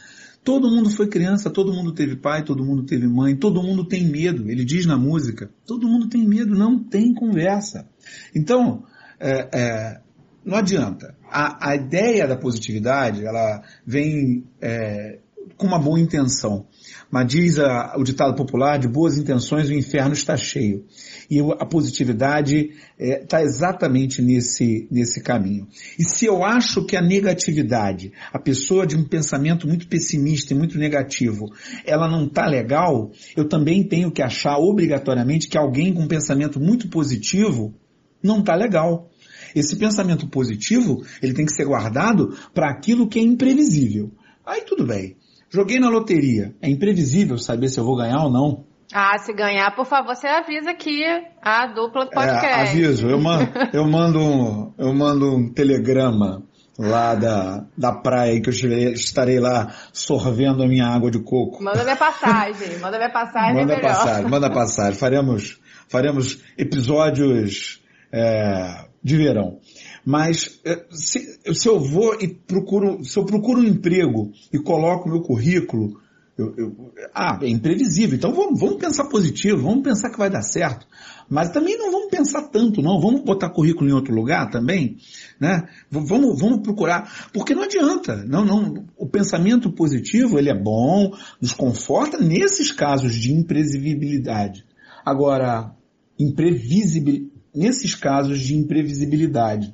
Todo 0.45 0.71
mundo 0.71 0.91
foi 0.91 1.09
criança, 1.09 1.49
todo 1.49 1.73
mundo 1.73 1.93
teve 1.93 2.17
pai, 2.17 2.45
todo 2.45 2.63
mundo 2.63 2.85
teve 2.85 3.09
mãe, 3.09 3.35
todo 3.35 3.63
mundo 3.63 3.89
tem 3.89 4.07
medo. 4.07 4.51
Ele 4.51 4.63
diz 4.63 4.85
na 4.85 4.99
música, 4.99 5.51
todo 5.67 5.89
mundo 5.89 6.07
tem 6.07 6.27
medo, 6.27 6.55
não 6.55 6.79
tem 6.79 7.15
conversa. 7.15 7.89
Então, 8.35 8.85
é, 9.19 9.49
é, 9.59 10.01
não 10.45 10.59
adianta. 10.59 11.17
A, 11.31 11.71
a, 11.71 11.75
ideia 11.75 12.29
da 12.29 12.37
positividade, 12.37 13.25
ela 13.25 13.63
vem 13.87 14.45
é, 14.61 15.19
com 15.57 15.67
uma 15.67 15.79
boa 15.79 15.99
intenção. 15.99 16.67
Mas 17.11 17.27
diz 17.29 17.59
a, 17.59 17.95
o 17.97 18.03
ditado 18.03 18.35
popular, 18.35 18.79
de 18.79 18.89
boas 18.89 19.17
intenções 19.17 19.69
o 19.69 19.75
inferno 19.75 20.13
está 20.13 20.37
cheio. 20.37 20.85
E 21.31 21.41
a 21.41 21.67
positividade 21.67 22.71
está 22.99 23.41
é, 23.41 23.45
exatamente 23.45 24.21
nesse, 24.21 24.89
nesse 24.91 25.23
caminho. 25.23 25.69
E 25.99 26.05
se 26.05 26.27
eu 26.27 26.45
acho 26.45 26.85
que 26.85 26.97
a 26.97 27.03
negatividade, 27.03 28.13
a 28.33 28.39
pessoa 28.39 28.87
de 28.87 28.97
um 28.97 29.05
pensamento 29.05 29.67
muito 29.67 29.89
pessimista 29.89 30.53
e 30.53 30.57
muito 30.57 30.79
negativo, 30.79 31.47
ela 31.85 32.09
não 32.09 32.27
está 32.27 32.47
legal, 32.47 33.11
eu 33.37 33.49
também 33.49 33.83
tenho 33.85 34.11
que 34.11 34.23
achar 34.23 34.59
obrigatoriamente 34.59 35.49
que 35.49 35.59
alguém 35.59 35.93
com 35.93 36.03
um 36.03 36.09
pensamento 36.09 36.61
muito 36.61 36.89
positivo 36.89 37.75
não 38.23 38.41
está 38.41 38.55
legal. 38.55 39.11
Esse 39.55 39.77
pensamento 39.77 40.27
positivo, 40.27 41.05
ele 41.23 41.33
tem 41.33 41.47
que 41.47 41.55
ser 41.55 41.65
guardado 41.65 42.37
para 42.53 42.71
aquilo 42.71 43.07
que 43.07 43.19
é 43.19 43.23
imprevisível. 43.23 44.11
Aí 44.45 44.63
tudo 44.63 44.85
bem. 44.85 45.17
Joguei 45.55 45.79
na 45.79 45.89
loteria. 45.89 46.53
É 46.61 46.69
imprevisível 46.69 47.39
saber 47.39 47.69
se 47.69 47.79
eu 47.79 47.85
vou 47.85 47.97
ganhar 47.97 48.25
ou 48.25 48.31
não. 48.31 48.65
Ah, 48.93 49.17
se 49.19 49.33
ganhar, 49.33 49.71
por 49.77 49.87
favor, 49.87 50.17
você 50.17 50.27
avisa 50.27 50.73
aqui 50.73 51.05
a 51.41 51.67
dupla 51.69 52.07
do 52.07 52.11
podcast. 52.11 52.45
É, 52.45 52.71
aviso. 52.71 53.09
Eu 53.09 53.21
mando, 53.21 53.53
eu 53.73 53.87
mando, 53.87 54.19
um, 54.19 54.75
eu 54.77 54.93
mando 54.93 55.33
um 55.33 55.53
telegrama 55.53 56.43
lá 56.77 57.15
da, 57.15 57.65
da 57.79 57.93
praia 57.93 58.41
que 58.43 58.49
eu 58.49 58.53
estarei 58.93 59.39
lá 59.39 59.73
sorvendo 59.93 60.65
a 60.65 60.67
minha 60.67 60.89
água 60.89 61.09
de 61.09 61.21
coco. 61.21 61.63
Manda 61.63 61.85
minha 61.85 61.97
passagem. 61.97 62.79
Manda 62.81 62.99
minha 62.99 63.13
passagem. 63.13 63.55
Manda 63.55 63.75
é 63.75 63.81
passagem. 63.81 64.31
Manda 64.31 64.51
passagem. 64.51 64.99
Faremos, 64.99 65.61
faremos 65.89 66.43
episódios 66.59 67.81
é, 68.13 68.87
de 69.05 69.17
verão. 69.17 69.61
Mas 70.05 70.61
é, 70.65 70.85
se, 70.91 71.39
se, 71.55 71.69
eu 71.69 71.81
vou 71.81 72.15
e 72.21 72.29
procuro, 72.29 73.03
se 73.05 73.17
eu 73.19 73.25
procuro 73.25 73.61
um 73.61 73.65
emprego 73.65 74.33
e 74.53 74.59
coloco 74.59 75.09
meu 75.09 75.23
currículo, 75.23 75.99
eu, 76.37 76.53
eu, 76.57 76.93
ah, 77.15 77.39
é 77.43 77.49
imprevisível. 77.49 78.17
Então 78.17 78.35
vamos, 78.35 78.59
vamos 78.59 78.77
pensar 78.77 79.05
positivo, 79.05 79.63
vamos 79.63 79.83
pensar 79.83 80.11
que 80.11 80.19
vai 80.19 80.29
dar 80.29 80.43
certo. 80.43 80.87
Mas 81.29 81.51
também 81.51 81.79
não 81.79 81.91
vamos 81.91 82.11
pensar 82.11 82.43
tanto, 82.49 82.83
não. 82.83 83.01
Vamos 83.01 83.23
botar 83.23 83.51
currículo 83.51 83.89
em 83.89 83.93
outro 83.93 84.15
lugar 84.15 84.51
também, 84.51 84.99
né? 85.41 85.69
Vamos, 85.91 86.39
vamos 86.39 86.61
procurar, 86.61 87.31
porque 87.33 87.55
não 87.55 87.63
adianta. 87.63 88.25
Não, 88.27 88.45
não. 88.45 88.85
O 88.97 89.07
pensamento 89.07 89.71
positivo 89.73 90.39
ele 90.39 90.51
é 90.51 90.61
bom, 90.61 91.15
nos 91.41 91.55
conforta 91.55 92.19
nesses 92.19 92.73
casos 92.73 93.15
de 93.15 93.33
imprevisibilidade. 93.33 94.67
Agora, 95.05 95.75
imprevisibil, 96.19 97.31
nesses 97.55 97.95
casos 97.95 98.41
de 98.41 98.57
imprevisibilidade. 98.57 99.73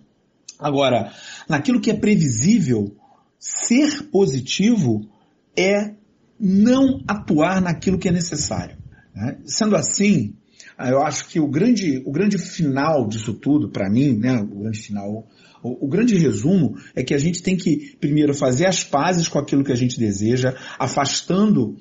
Agora, 0.60 1.12
naquilo 1.48 1.80
que 1.80 1.90
é 1.90 1.94
previsível, 1.94 2.94
ser 3.38 4.04
positivo 4.10 5.08
é 5.56 5.94
não 6.38 7.02
atuar 7.06 7.60
naquilo 7.60 7.98
que 7.98 8.08
é 8.08 8.12
necessário. 8.12 8.76
Né? 9.14 9.38
Sendo 9.44 9.76
assim, 9.76 10.34
eu 10.78 11.02
acho 11.02 11.28
que 11.28 11.38
o 11.38 11.46
grande, 11.46 12.02
o 12.06 12.10
grande 12.10 12.38
final 12.38 13.06
disso 13.06 13.34
tudo, 13.34 13.68
para 13.68 13.90
mim, 13.90 14.16
né, 14.16 14.40
o 14.40 14.60
grande 14.60 14.78
final, 14.78 15.26
o, 15.62 15.86
o, 15.86 15.88
grande 15.88 16.16
resumo 16.16 16.76
é 16.94 17.02
que 17.02 17.12
a 17.12 17.18
gente 17.18 17.42
tem 17.42 17.56
que 17.56 17.96
primeiro 18.00 18.32
fazer 18.32 18.66
as 18.66 18.82
pazes 18.82 19.28
com 19.28 19.38
aquilo 19.38 19.62
que 19.62 19.72
a 19.72 19.76
gente 19.76 19.98
deseja, 19.98 20.56
afastando 20.78 21.76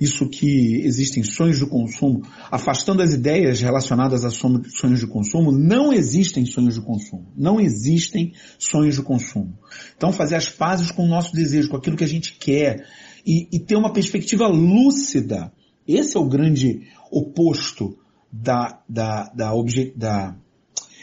isso 0.00 0.28
que 0.28 0.80
existem 0.84 1.22
sonhos 1.22 1.58
de 1.58 1.66
consumo, 1.66 2.22
afastando 2.50 3.02
as 3.02 3.12
ideias 3.12 3.60
relacionadas 3.60 4.24
a 4.24 4.30
sonhos 4.30 5.00
de 5.00 5.06
consumo, 5.06 5.52
não 5.52 5.92
existem 5.92 6.44
sonhos 6.46 6.74
de 6.74 6.80
consumo. 6.80 7.26
Não 7.36 7.60
existem 7.60 8.32
sonhos 8.58 8.96
de 8.96 9.02
consumo. 9.02 9.58
Então 9.96 10.12
fazer 10.12 10.36
as 10.36 10.48
pazes 10.48 10.90
com 10.90 11.04
o 11.04 11.08
nosso 11.08 11.32
desejo, 11.32 11.68
com 11.68 11.76
aquilo 11.76 11.96
que 11.96 12.04
a 12.04 12.08
gente 12.08 12.34
quer 12.34 12.86
e, 13.26 13.48
e 13.52 13.58
ter 13.58 13.76
uma 13.76 13.92
perspectiva 13.92 14.46
lúcida. 14.46 15.52
Esse 15.86 16.16
é 16.16 16.20
o 16.20 16.28
grande 16.28 16.82
oposto 17.10 17.98
da, 18.32 18.80
da, 18.88 19.30
da, 19.34 19.54
obje, 19.54 19.92
da 19.96 20.36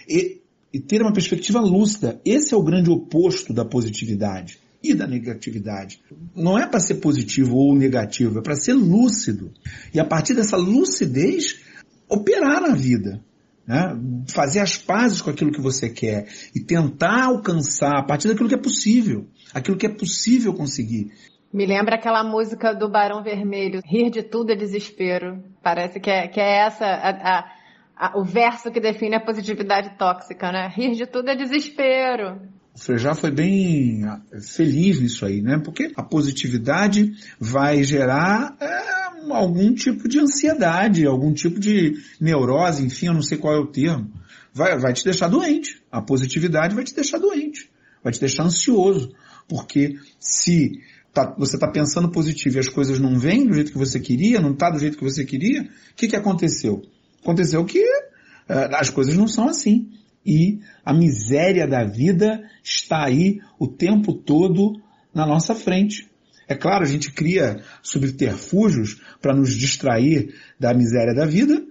e, 0.07 0.41
e 0.73 0.79
ter 0.79 1.01
uma 1.01 1.13
perspectiva 1.13 1.59
lúcida. 1.59 2.19
Esse 2.25 2.53
é 2.53 2.57
o 2.57 2.63
grande 2.63 2.89
oposto 2.89 3.53
da 3.53 3.63
positividade 3.65 4.60
e 4.83 4.93
da 4.93 5.07
negatividade. 5.07 6.01
Não 6.35 6.57
é 6.57 6.67
para 6.67 6.79
ser 6.79 6.95
positivo 6.95 7.55
ou 7.55 7.75
negativo, 7.75 8.39
é 8.39 8.41
para 8.41 8.55
ser 8.55 8.73
lúcido. 8.73 9.51
E 9.93 9.99
a 9.99 10.05
partir 10.05 10.33
dessa 10.33 10.57
lucidez, 10.57 11.61
operar 12.09 12.61
na 12.61 12.73
vida. 12.73 13.23
Né? 13.67 13.95
Fazer 14.27 14.59
as 14.59 14.75
pazes 14.75 15.21
com 15.21 15.29
aquilo 15.29 15.51
que 15.51 15.61
você 15.61 15.89
quer 15.89 16.27
e 16.55 16.59
tentar 16.59 17.25
alcançar 17.25 17.97
a 17.97 18.03
partir 18.03 18.27
daquilo 18.27 18.49
que 18.49 18.55
é 18.55 18.61
possível, 18.61 19.27
aquilo 19.53 19.77
que 19.77 19.85
é 19.85 19.89
possível 19.89 20.53
conseguir. 20.53 21.11
Me 21.53 21.65
lembra 21.65 21.95
aquela 21.95 22.23
música 22.23 22.73
do 22.73 22.89
Barão 22.89 23.21
Vermelho, 23.21 23.81
rir 23.85 24.09
de 24.09 24.23
tudo 24.23 24.51
é 24.51 24.55
desespero. 24.55 25.43
Parece 25.61 25.99
que 25.99 26.09
é, 26.09 26.27
que 26.27 26.39
é 26.39 26.65
essa 26.65 26.85
a, 26.85 27.09
a, 27.09 27.51
a, 27.95 28.17
o 28.17 28.23
verso 28.23 28.71
que 28.71 28.79
define 28.79 29.15
a 29.15 29.19
positividade 29.19 29.97
tóxica, 29.97 30.51
né? 30.51 30.69
Rir 30.73 30.95
de 30.95 31.05
tudo 31.05 31.29
é 31.29 31.35
desespero. 31.35 32.41
O 32.73 32.79
Frejá 32.79 33.13
foi 33.13 33.31
bem 33.31 34.03
ah, 34.05 34.21
feliz 34.39 34.99
nisso 34.99 35.25
aí, 35.25 35.41
né? 35.41 35.59
Porque 35.59 35.91
a 35.95 36.03
positividade 36.03 37.13
vai 37.39 37.83
gerar 37.83 38.55
é, 38.61 39.33
algum 39.33 39.73
tipo 39.73 40.07
de 40.07 40.19
ansiedade, 40.19 41.05
algum 41.05 41.33
tipo 41.33 41.59
de 41.59 41.97
neurose, 42.19 42.85
enfim, 42.85 43.07
eu 43.07 43.13
não 43.13 43.21
sei 43.21 43.37
qual 43.37 43.53
é 43.53 43.59
o 43.59 43.67
termo. 43.67 44.09
Vai, 44.53 44.77
vai 44.77 44.93
te 44.93 45.03
deixar 45.03 45.27
doente. 45.27 45.81
A 45.91 46.01
positividade 46.01 46.73
vai 46.73 46.83
te 46.83 46.95
deixar 46.95 47.17
doente. 47.17 47.69
Vai 48.03 48.13
te 48.13 48.19
deixar 48.19 48.43
ansioso. 48.43 49.13
Porque 49.47 49.97
se 50.19 50.79
tá, 51.13 51.35
você 51.37 51.55
está 51.55 51.67
pensando 51.67 52.09
positivo 52.09 52.57
e 52.57 52.59
as 52.59 52.69
coisas 52.69 52.99
não 52.99 53.17
vêm 53.17 53.45
do 53.45 53.53
jeito 53.53 53.71
que 53.71 53.77
você 53.77 53.99
queria, 53.99 54.39
não 54.39 54.53
está 54.53 54.69
do 54.69 54.79
jeito 54.79 54.97
que 54.97 55.03
você 55.03 55.25
queria, 55.25 55.63
o 55.63 55.95
que, 55.95 56.07
que 56.07 56.15
aconteceu? 56.15 56.81
Aconteceu 57.21 57.63
que 57.65 57.83
uh, 57.83 58.75
as 58.75 58.89
coisas 58.89 59.15
não 59.15 59.27
são 59.27 59.47
assim. 59.47 59.89
E 60.25 60.59
a 60.85 60.93
miséria 60.93 61.67
da 61.67 61.83
vida 61.83 62.43
está 62.63 63.05
aí 63.05 63.39
o 63.59 63.67
tempo 63.67 64.13
todo 64.13 64.79
na 65.13 65.25
nossa 65.25 65.55
frente. 65.55 66.09
É 66.47 66.55
claro, 66.55 66.83
a 66.83 66.87
gente 66.87 67.11
cria 67.11 67.61
subterfúgios 67.81 69.01
para 69.21 69.33
nos 69.33 69.55
distrair 69.55 70.33
da 70.59 70.73
miséria 70.73 71.13
da 71.13 71.25
vida, 71.25 71.63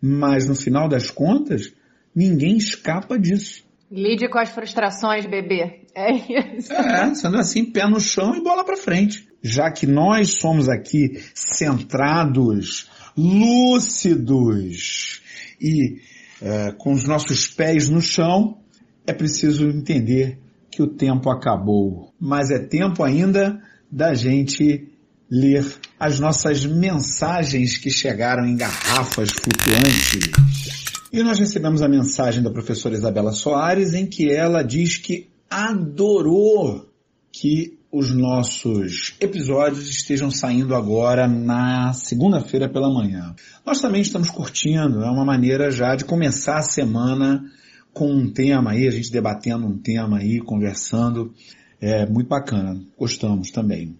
mas 0.00 0.46
no 0.46 0.54
final 0.54 0.88
das 0.88 1.10
contas, 1.10 1.72
ninguém 2.14 2.56
escapa 2.56 3.18
disso. 3.18 3.64
Lide 3.90 4.28
com 4.28 4.38
as 4.38 4.50
frustrações, 4.50 5.26
bebê. 5.26 5.86
É 5.94 6.12
isso. 6.58 6.72
É, 6.72 7.14
sendo 7.14 7.38
assim, 7.38 7.64
pé 7.64 7.88
no 7.88 7.98
chão 7.98 8.34
e 8.34 8.42
bola 8.42 8.64
para 8.64 8.76
frente. 8.76 9.26
Já 9.42 9.70
que 9.70 9.86
nós 9.86 10.34
somos 10.34 10.68
aqui 10.68 11.22
centrados, 11.34 12.90
lúcidos 13.16 14.76
e 15.60 16.00
é, 16.40 16.72
com 16.72 16.92
os 16.92 17.04
nossos 17.04 17.48
pés 17.48 17.88
no 17.88 18.00
chão, 18.00 18.58
é 19.06 19.12
preciso 19.12 19.68
entender 19.68 20.38
que 20.70 20.82
o 20.82 20.88
tempo 20.88 21.30
acabou. 21.30 22.12
Mas 22.20 22.50
é 22.50 22.58
tempo 22.58 23.02
ainda 23.02 23.60
da 23.90 24.14
gente 24.14 24.92
ler 25.30 25.64
as 25.98 26.20
nossas 26.20 26.64
mensagens 26.64 27.78
que 27.78 27.90
chegaram 27.90 28.46
em 28.46 28.56
garrafas 28.56 29.30
flutuantes. 29.30 30.30
E 31.12 31.22
nós 31.22 31.38
recebemos 31.38 31.82
a 31.82 31.88
mensagem 31.88 32.42
da 32.42 32.50
professora 32.50 32.94
Isabela 32.94 33.32
Soares 33.32 33.94
em 33.94 34.06
que 34.06 34.30
ela 34.30 34.62
diz 34.62 34.98
que 34.98 35.28
adorou 35.48 36.86
que 37.32 37.75
os 37.90 38.12
nossos 38.12 39.14
episódios 39.20 39.88
estejam 39.88 40.30
saindo 40.30 40.74
agora 40.74 41.26
na 41.26 41.92
segunda-feira 41.92 42.68
pela 42.68 42.92
manhã. 42.92 43.34
Nós 43.64 43.80
também 43.80 44.02
estamos 44.02 44.30
curtindo, 44.30 45.02
é 45.02 45.10
uma 45.10 45.24
maneira 45.24 45.70
já 45.70 45.94
de 45.94 46.04
começar 46.04 46.58
a 46.58 46.62
semana 46.62 47.44
com 47.92 48.12
um 48.12 48.30
tema 48.30 48.72
aí, 48.72 48.86
a 48.86 48.90
gente 48.90 49.10
debatendo 49.10 49.66
um 49.66 49.78
tema 49.78 50.18
aí, 50.18 50.40
conversando. 50.40 51.32
É 51.80 52.06
muito 52.06 52.28
bacana. 52.28 52.78
Gostamos 52.98 53.50
também. 53.50 53.96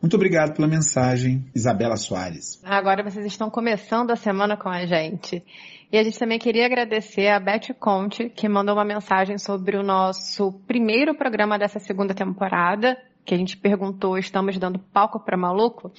Muito 0.00 0.14
obrigado 0.14 0.54
pela 0.54 0.68
mensagem, 0.68 1.44
Isabela 1.52 1.96
Soares. 1.96 2.62
Agora 2.64 3.02
vocês 3.02 3.26
estão 3.26 3.50
começando 3.50 4.12
a 4.12 4.16
semana 4.16 4.56
com 4.56 4.68
a 4.68 4.86
gente. 4.86 5.44
E 5.90 5.98
a 5.98 6.04
gente 6.04 6.16
também 6.16 6.38
queria 6.38 6.66
agradecer 6.66 7.26
a 7.26 7.40
Beth 7.40 7.74
Conte, 7.80 8.28
que 8.28 8.48
mandou 8.48 8.76
uma 8.76 8.84
mensagem 8.84 9.38
sobre 9.38 9.76
o 9.76 9.82
nosso 9.82 10.52
primeiro 10.68 11.16
programa 11.16 11.58
dessa 11.58 11.80
segunda 11.80 12.14
temporada, 12.14 12.96
que 13.24 13.34
a 13.34 13.36
gente 13.36 13.56
perguntou, 13.56 14.16
estamos 14.16 14.56
dando 14.56 14.78
palco 14.78 15.18
para 15.18 15.36
maluco? 15.36 15.90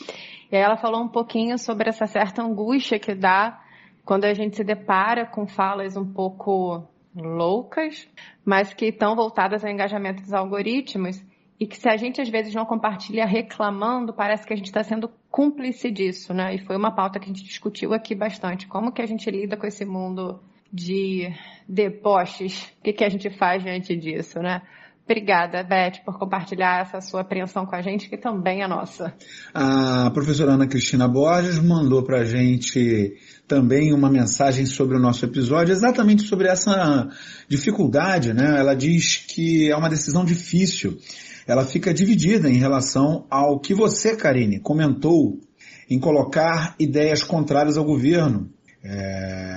E 0.50 0.56
aí 0.56 0.62
ela 0.62 0.78
falou 0.78 1.02
um 1.02 1.10
pouquinho 1.10 1.58
sobre 1.58 1.90
essa 1.90 2.08
certa 2.08 2.42
angústia 2.42 3.00
que 3.00 3.14
dá 3.14 3.60
quando 4.06 4.24
a 4.24 4.34
gente 4.34 4.56
se 4.56 4.64
depara 4.64 5.26
com 5.26 5.46
falas 5.46 5.98
um 5.98 6.06
pouco 6.06 6.88
loucas, 7.14 8.08
mas 8.46 8.74
que 8.74 8.86
estão 8.86 9.14
voltadas 9.14 9.66
ao 9.66 9.70
engajamento 9.70 10.22
dos 10.22 10.34
algoritmos 10.34 11.22
e 11.60 11.68
que 11.68 11.78
se 11.78 11.90
a 11.90 11.98
gente 11.98 12.22
às 12.22 12.30
vezes 12.30 12.54
não 12.54 12.66
compartilha 12.66 13.26
reclamando, 13.26 14.14
parece 14.14 14.48
que 14.48 14.54
a 14.54 14.56
gente 14.56 14.68
está 14.68 14.82
sendo 14.82 15.12
cúmplice 15.30 15.92
disso, 15.92 16.34
né? 16.34 16.56
E 16.56 16.60
foi 16.60 16.78
uma 16.78 16.96
pauta 16.96 17.20
que 17.20 17.26
a 17.26 17.28
gente 17.28 17.44
discutiu 17.44 17.94
aqui 17.94 18.16
bastante. 18.16 18.66
Como 18.66 18.94
que 18.94 19.02
a 19.02 19.06
gente 19.06 19.30
lida 19.30 19.58
com 19.58 19.68
esse 19.68 19.84
mundo 19.84 20.40
de 20.72 21.28
deboches? 21.68 22.64
O 22.80 22.84
que, 22.84 22.94
que 22.94 23.04
a 23.04 23.10
gente 23.10 23.30
faz 23.30 23.62
diante 23.62 23.94
disso, 23.96 24.40
né? 24.40 24.62
Obrigada, 25.04 25.64
Beth, 25.64 26.04
por 26.06 26.20
compartilhar 26.20 26.82
essa 26.82 27.02
sua 27.02 27.22
apreensão 27.22 27.66
com 27.66 27.76
a 27.76 27.82
gente, 27.82 28.08
que 28.08 28.16
também 28.16 28.62
é 28.62 28.68
nossa. 28.68 29.12
A 29.52 30.12
professora 30.12 30.52
Ana 30.52 30.68
Cristina 30.68 31.08
Borges 31.08 31.60
mandou 31.60 32.04
para 32.04 32.20
a 32.20 32.26
gente 32.26 33.18
também 33.50 33.92
uma 33.92 34.12
mensagem 34.12 34.68
sobre 34.68 34.96
o 34.96 35.00
nosso 35.00 35.26
episódio, 35.26 35.74
exatamente 35.74 36.22
sobre 36.22 36.48
essa 36.48 37.10
dificuldade, 37.48 38.32
né? 38.32 38.60
Ela 38.60 38.76
diz 38.76 39.18
que 39.18 39.70
é 39.70 39.76
uma 39.76 39.90
decisão 39.90 40.24
difícil. 40.24 41.00
Ela 41.48 41.66
fica 41.66 41.92
dividida 41.92 42.48
em 42.48 42.58
relação 42.58 43.26
ao 43.28 43.60
que 43.60 43.74
você, 43.74 44.16
Karine, 44.16 44.60
comentou 44.60 45.42
em 45.90 46.00
colocar 46.00 46.76
ideias 46.80 47.24
contrárias 47.24 47.76
ao 47.76 47.84
governo. 47.84 48.52
É, 48.84 49.56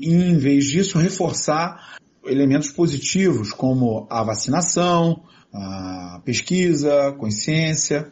em 0.00 0.38
vez 0.38 0.64
disso, 0.64 0.98
reforçar 0.98 1.98
elementos 2.24 2.70
positivos 2.72 3.52
como 3.52 4.06
a 4.10 4.24
vacinação, 4.24 5.22
a 5.52 6.22
pesquisa, 6.24 7.12
consciência. 7.18 8.08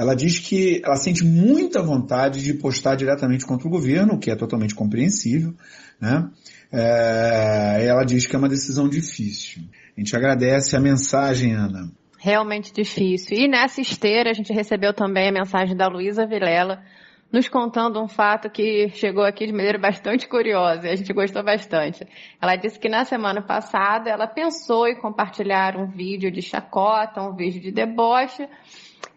Ela 0.00 0.16
diz 0.16 0.38
que 0.38 0.80
ela 0.82 0.96
sente 0.96 1.22
muita 1.22 1.82
vontade 1.82 2.42
de 2.42 2.54
postar 2.54 2.94
diretamente 2.94 3.44
contra 3.44 3.68
o 3.68 3.70
governo, 3.70 4.14
o 4.14 4.18
que 4.18 4.30
é 4.30 4.34
totalmente 4.34 4.74
compreensível, 4.74 5.52
né? 6.00 6.26
É, 6.72 7.84
ela 7.86 8.02
diz 8.02 8.26
que 8.26 8.34
é 8.34 8.38
uma 8.38 8.48
decisão 8.48 8.88
difícil. 8.88 9.60
A 9.94 10.00
gente 10.00 10.16
agradece 10.16 10.74
a 10.74 10.80
mensagem, 10.80 11.52
Ana. 11.52 11.92
Realmente 12.18 12.72
difícil. 12.72 13.36
E 13.36 13.46
nessa 13.46 13.82
esteira 13.82 14.30
a 14.30 14.32
gente 14.32 14.54
recebeu 14.54 14.94
também 14.94 15.28
a 15.28 15.32
mensagem 15.32 15.76
da 15.76 15.86
Luísa 15.86 16.26
Vilela, 16.26 16.82
nos 17.30 17.46
contando 17.46 18.02
um 18.02 18.08
fato 18.08 18.48
que 18.48 18.88
chegou 18.94 19.22
aqui 19.22 19.46
de 19.46 19.52
maneira 19.52 19.78
bastante 19.78 20.26
curiosa 20.26 20.86
e 20.86 20.92
a 20.92 20.96
gente 20.96 21.12
gostou 21.12 21.44
bastante. 21.44 22.06
Ela 22.40 22.56
disse 22.56 22.78
que 22.78 22.88
na 22.88 23.04
semana 23.04 23.42
passada 23.42 24.08
ela 24.08 24.26
pensou 24.26 24.88
em 24.88 24.98
compartilhar 24.98 25.76
um 25.76 25.86
vídeo 25.86 26.30
de 26.30 26.40
chacota, 26.40 27.20
um 27.20 27.36
vídeo 27.36 27.60
de 27.60 27.70
deboche, 27.70 28.48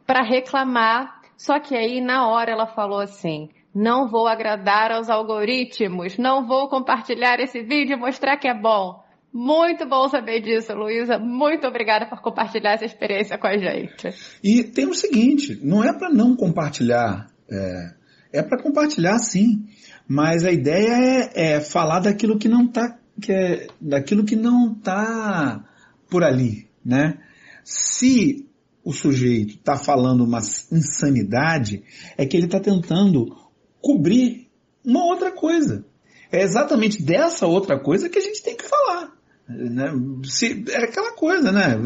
para 0.05 0.21
reclamar. 0.21 1.21
Só 1.37 1.59
que 1.59 1.75
aí, 1.75 2.01
na 2.01 2.27
hora, 2.27 2.51
ela 2.51 2.67
falou 2.67 2.99
assim: 2.99 3.49
não 3.73 4.07
vou 4.07 4.27
agradar 4.27 4.91
aos 4.91 5.09
algoritmos, 5.09 6.17
não 6.17 6.45
vou 6.45 6.69
compartilhar 6.69 7.39
esse 7.39 7.61
vídeo 7.61 7.93
e 7.93 7.99
mostrar 7.99 8.37
que 8.37 8.47
é 8.47 8.53
bom. 8.53 9.01
Muito 9.33 9.87
bom 9.87 10.07
saber 10.09 10.41
disso, 10.41 10.73
Luísa. 10.75 11.17
Muito 11.17 11.65
obrigada 11.65 12.05
por 12.05 12.21
compartilhar 12.21 12.73
essa 12.73 12.85
experiência 12.85 13.35
com 13.35 13.47
a 13.47 13.57
gente. 13.57 14.09
E 14.43 14.63
tem 14.63 14.85
o 14.85 14.93
seguinte: 14.93 15.59
não 15.63 15.83
é 15.83 15.91
para 15.91 16.09
não 16.11 16.35
compartilhar, 16.35 17.27
é, 17.49 18.39
é 18.39 18.43
para 18.43 18.61
compartilhar 18.61 19.17
sim. 19.17 19.65
Mas 20.07 20.45
a 20.45 20.51
ideia 20.51 21.31
é, 21.33 21.55
é 21.55 21.61
falar 21.61 22.01
daquilo 22.01 22.37
que 22.37 22.47
não 22.47 22.65
está, 22.65 22.99
que 23.19 23.31
é, 23.31 23.67
daquilo 23.81 24.23
que 24.23 24.35
não 24.35 24.75
tá 24.75 25.63
por 26.09 26.23
ali, 26.23 26.69
né? 26.85 27.17
Se 27.63 28.47
o 28.83 28.91
sujeito 28.91 29.55
está 29.55 29.77
falando 29.77 30.23
uma 30.23 30.39
insanidade, 30.71 31.83
é 32.17 32.25
que 32.25 32.35
ele 32.35 32.47
está 32.47 32.59
tentando 32.59 33.35
cobrir 33.81 34.49
uma 34.83 35.05
outra 35.05 35.31
coisa. 35.31 35.85
É 36.31 36.41
exatamente 36.41 37.01
dessa 37.01 37.47
outra 37.47 37.79
coisa 37.79 38.09
que 38.09 38.17
a 38.17 38.21
gente 38.21 38.43
tem 38.43 38.55
que 38.55 38.67
falar. 38.67 39.11
Né? 39.47 39.91
Se, 40.25 40.65
é 40.69 40.85
aquela 40.85 41.11
coisa, 41.13 41.51
né? 41.51 41.77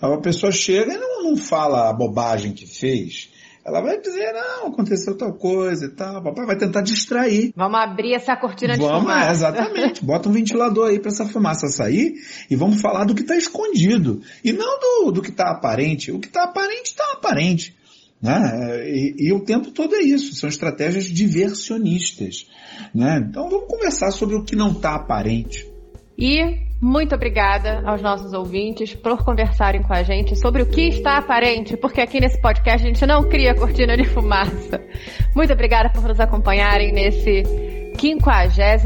A 0.00 0.16
pessoa 0.18 0.50
chega 0.50 0.94
e 0.94 0.98
não, 0.98 1.24
não 1.24 1.36
fala 1.36 1.88
a 1.88 1.92
bobagem 1.92 2.52
que 2.52 2.66
fez. 2.66 3.30
Ela 3.66 3.80
vai 3.80 4.00
dizer, 4.00 4.32
não, 4.32 4.68
aconteceu 4.68 5.18
tal 5.18 5.32
coisa 5.32 5.86
e 5.86 5.88
tal. 5.88 6.22
Papai 6.22 6.46
vai 6.46 6.56
tentar 6.56 6.82
distrair. 6.82 7.52
Vamos 7.56 7.80
abrir 7.80 8.14
essa 8.14 8.36
cortina 8.36 8.74
de 8.74 8.80
vamos, 8.80 9.00
fumaça. 9.00 9.26
É, 9.26 9.32
exatamente. 9.32 10.04
Bota 10.06 10.28
um 10.28 10.32
ventilador 10.32 10.88
aí 10.88 11.00
para 11.00 11.10
essa 11.10 11.26
fumaça 11.26 11.66
sair 11.66 12.14
e 12.48 12.54
vamos 12.54 12.80
falar 12.80 13.04
do 13.04 13.12
que 13.12 13.22
está 13.22 13.36
escondido. 13.36 14.22
E 14.44 14.52
não 14.52 14.78
do, 14.78 15.10
do 15.10 15.20
que 15.20 15.30
está 15.30 15.50
aparente. 15.50 16.12
O 16.12 16.20
que 16.20 16.28
está 16.28 16.44
aparente, 16.44 16.90
está 16.90 17.04
aparente. 17.14 17.76
Né? 18.22 18.88
E, 18.88 19.14
e, 19.18 19.32
o 19.32 19.40
tempo 19.40 19.72
todo 19.72 19.96
é 19.96 20.00
isso. 20.00 20.36
São 20.36 20.48
estratégias 20.48 21.06
diversionistas. 21.06 22.46
Né? 22.94 23.18
Então 23.28 23.50
vamos 23.50 23.66
conversar 23.66 24.12
sobre 24.12 24.36
o 24.36 24.44
que 24.44 24.54
não 24.54 24.70
está 24.70 24.94
aparente. 24.94 25.68
E 26.16 26.65
muito 26.80 27.14
obrigada 27.14 27.82
aos 27.84 28.02
nossos 28.02 28.32
ouvintes 28.32 28.94
por 28.94 29.24
conversarem 29.24 29.82
com 29.82 29.92
a 29.92 30.02
gente 30.02 30.36
sobre 30.36 30.62
o 30.62 30.66
que 30.66 30.88
está 30.88 31.16
aparente, 31.16 31.76
porque 31.76 32.00
aqui 32.00 32.20
nesse 32.20 32.40
podcast 32.40 32.84
a 32.84 32.88
gente 32.88 33.06
não 33.06 33.28
cria 33.28 33.54
cortina 33.54 33.96
de 33.96 34.04
fumaça. 34.04 34.80
Muito 35.34 35.52
obrigada 35.52 35.88
por 35.90 36.02
nos 36.02 36.20
acompanharem 36.20 36.92
nesse 36.92 37.42
53 37.98 38.84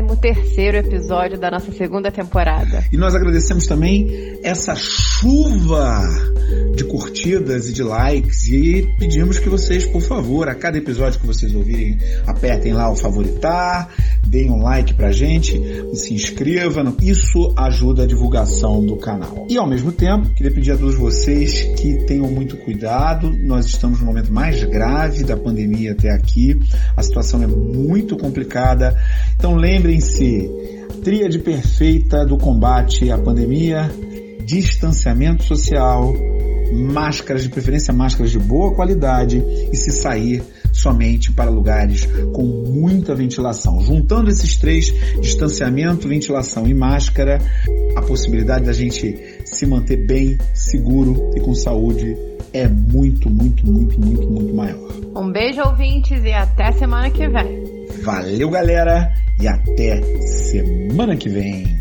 episódio 0.76 1.38
da 1.38 1.50
nossa 1.50 1.72
segunda 1.72 2.12
temporada. 2.12 2.85
E 2.92 2.96
nós 2.96 3.14
agradecemos 3.14 3.66
também 3.66 4.38
essa 4.42 4.75
chuva 4.77 6.00
de 6.75 6.85
curtidas 6.85 7.69
e 7.69 7.73
de 7.73 7.83
likes 7.83 8.48
e 8.48 8.88
pedimos 8.98 9.38
que 9.38 9.48
vocês, 9.48 9.85
por 9.85 10.00
favor, 10.00 10.48
a 10.48 10.54
cada 10.54 10.79
episódio 10.79 11.21
que 11.21 11.27
vocês 11.27 11.54
ouvirem, 11.54 11.98
apertem 12.27 12.73
lá 12.73 12.90
o 12.90 12.96
favoritar, 12.96 13.88
deem 14.31 14.48
um 14.48 14.62
like 14.62 14.94
pra 14.94 15.10
gente, 15.10 15.60
se 15.92 16.14
inscreva, 16.14 16.85
isso 17.02 17.52
ajuda 17.56 18.04
a 18.04 18.06
divulgação 18.06 18.85
do 18.85 18.96
canal. 18.96 19.46
E 19.50 19.58
ao 19.58 19.66
mesmo 19.66 19.90
tempo, 19.90 20.31
queria 20.31 20.52
pedir 20.52 20.70
a 20.70 20.76
todos 20.76 20.94
vocês 20.94 21.62
que 21.76 22.04
tenham 22.06 22.31
muito 22.31 22.56
cuidado, 22.56 23.28
nós 23.42 23.66
estamos 23.66 23.98
no 23.98 24.06
momento 24.06 24.33
mais 24.33 24.62
grave 24.62 25.24
da 25.24 25.37
pandemia 25.37 25.92
até 25.92 26.12
aqui, 26.12 26.60
a 26.96 27.02
situação 27.02 27.42
é 27.42 27.46
muito 27.48 28.16
complicada, 28.16 28.96
então 29.37 29.56
lembrem-se, 29.56 30.48
tríade 31.02 31.40
perfeita 31.40 32.24
do 32.24 32.38
combate 32.38 33.10
à 33.10 33.18
pandemia, 33.18 33.90
distanciamento 34.44 35.42
social, 35.42 36.14
máscaras, 36.72 37.42
de 37.42 37.48
preferência 37.48 37.92
máscaras 37.92 38.31
de 38.31 38.38
boa 38.38 38.72
qualidade 38.74 39.42
e 39.72 39.76
se 39.76 39.90
sair 39.90 40.40
somente 40.81 41.33
para 41.33 41.50
lugares 41.50 42.06
com 42.33 42.42
muita 42.42 43.14
ventilação. 43.14 43.81
Juntando 43.81 44.31
esses 44.31 44.56
três, 44.56 44.92
distanciamento, 45.20 46.08
ventilação 46.08 46.66
e 46.66 46.74
máscara, 46.74 47.38
a 47.96 48.02
possibilidade 48.02 48.64
da 48.64 48.72
gente 48.72 49.16
se 49.44 49.66
manter 49.66 50.06
bem, 50.06 50.38
seguro 50.54 51.31
e 51.37 51.40
com 51.40 51.54
saúde 51.54 52.16
é 52.52 52.66
muito, 52.66 53.31
muito, 53.31 53.66
muito, 53.66 54.00
muito, 54.00 54.31
muito 54.31 54.54
maior. 54.54 54.90
Um 55.16 55.31
beijo, 55.31 55.60
ouvintes, 55.62 56.22
e 56.24 56.33
até 56.33 56.72
semana 56.72 57.10
que 57.10 57.28
vem. 57.28 57.87
Valeu, 58.02 58.48
galera, 58.50 59.12
e 59.40 59.46
até 59.46 60.00
semana 60.20 61.16
que 61.16 61.28
vem. 61.28 61.76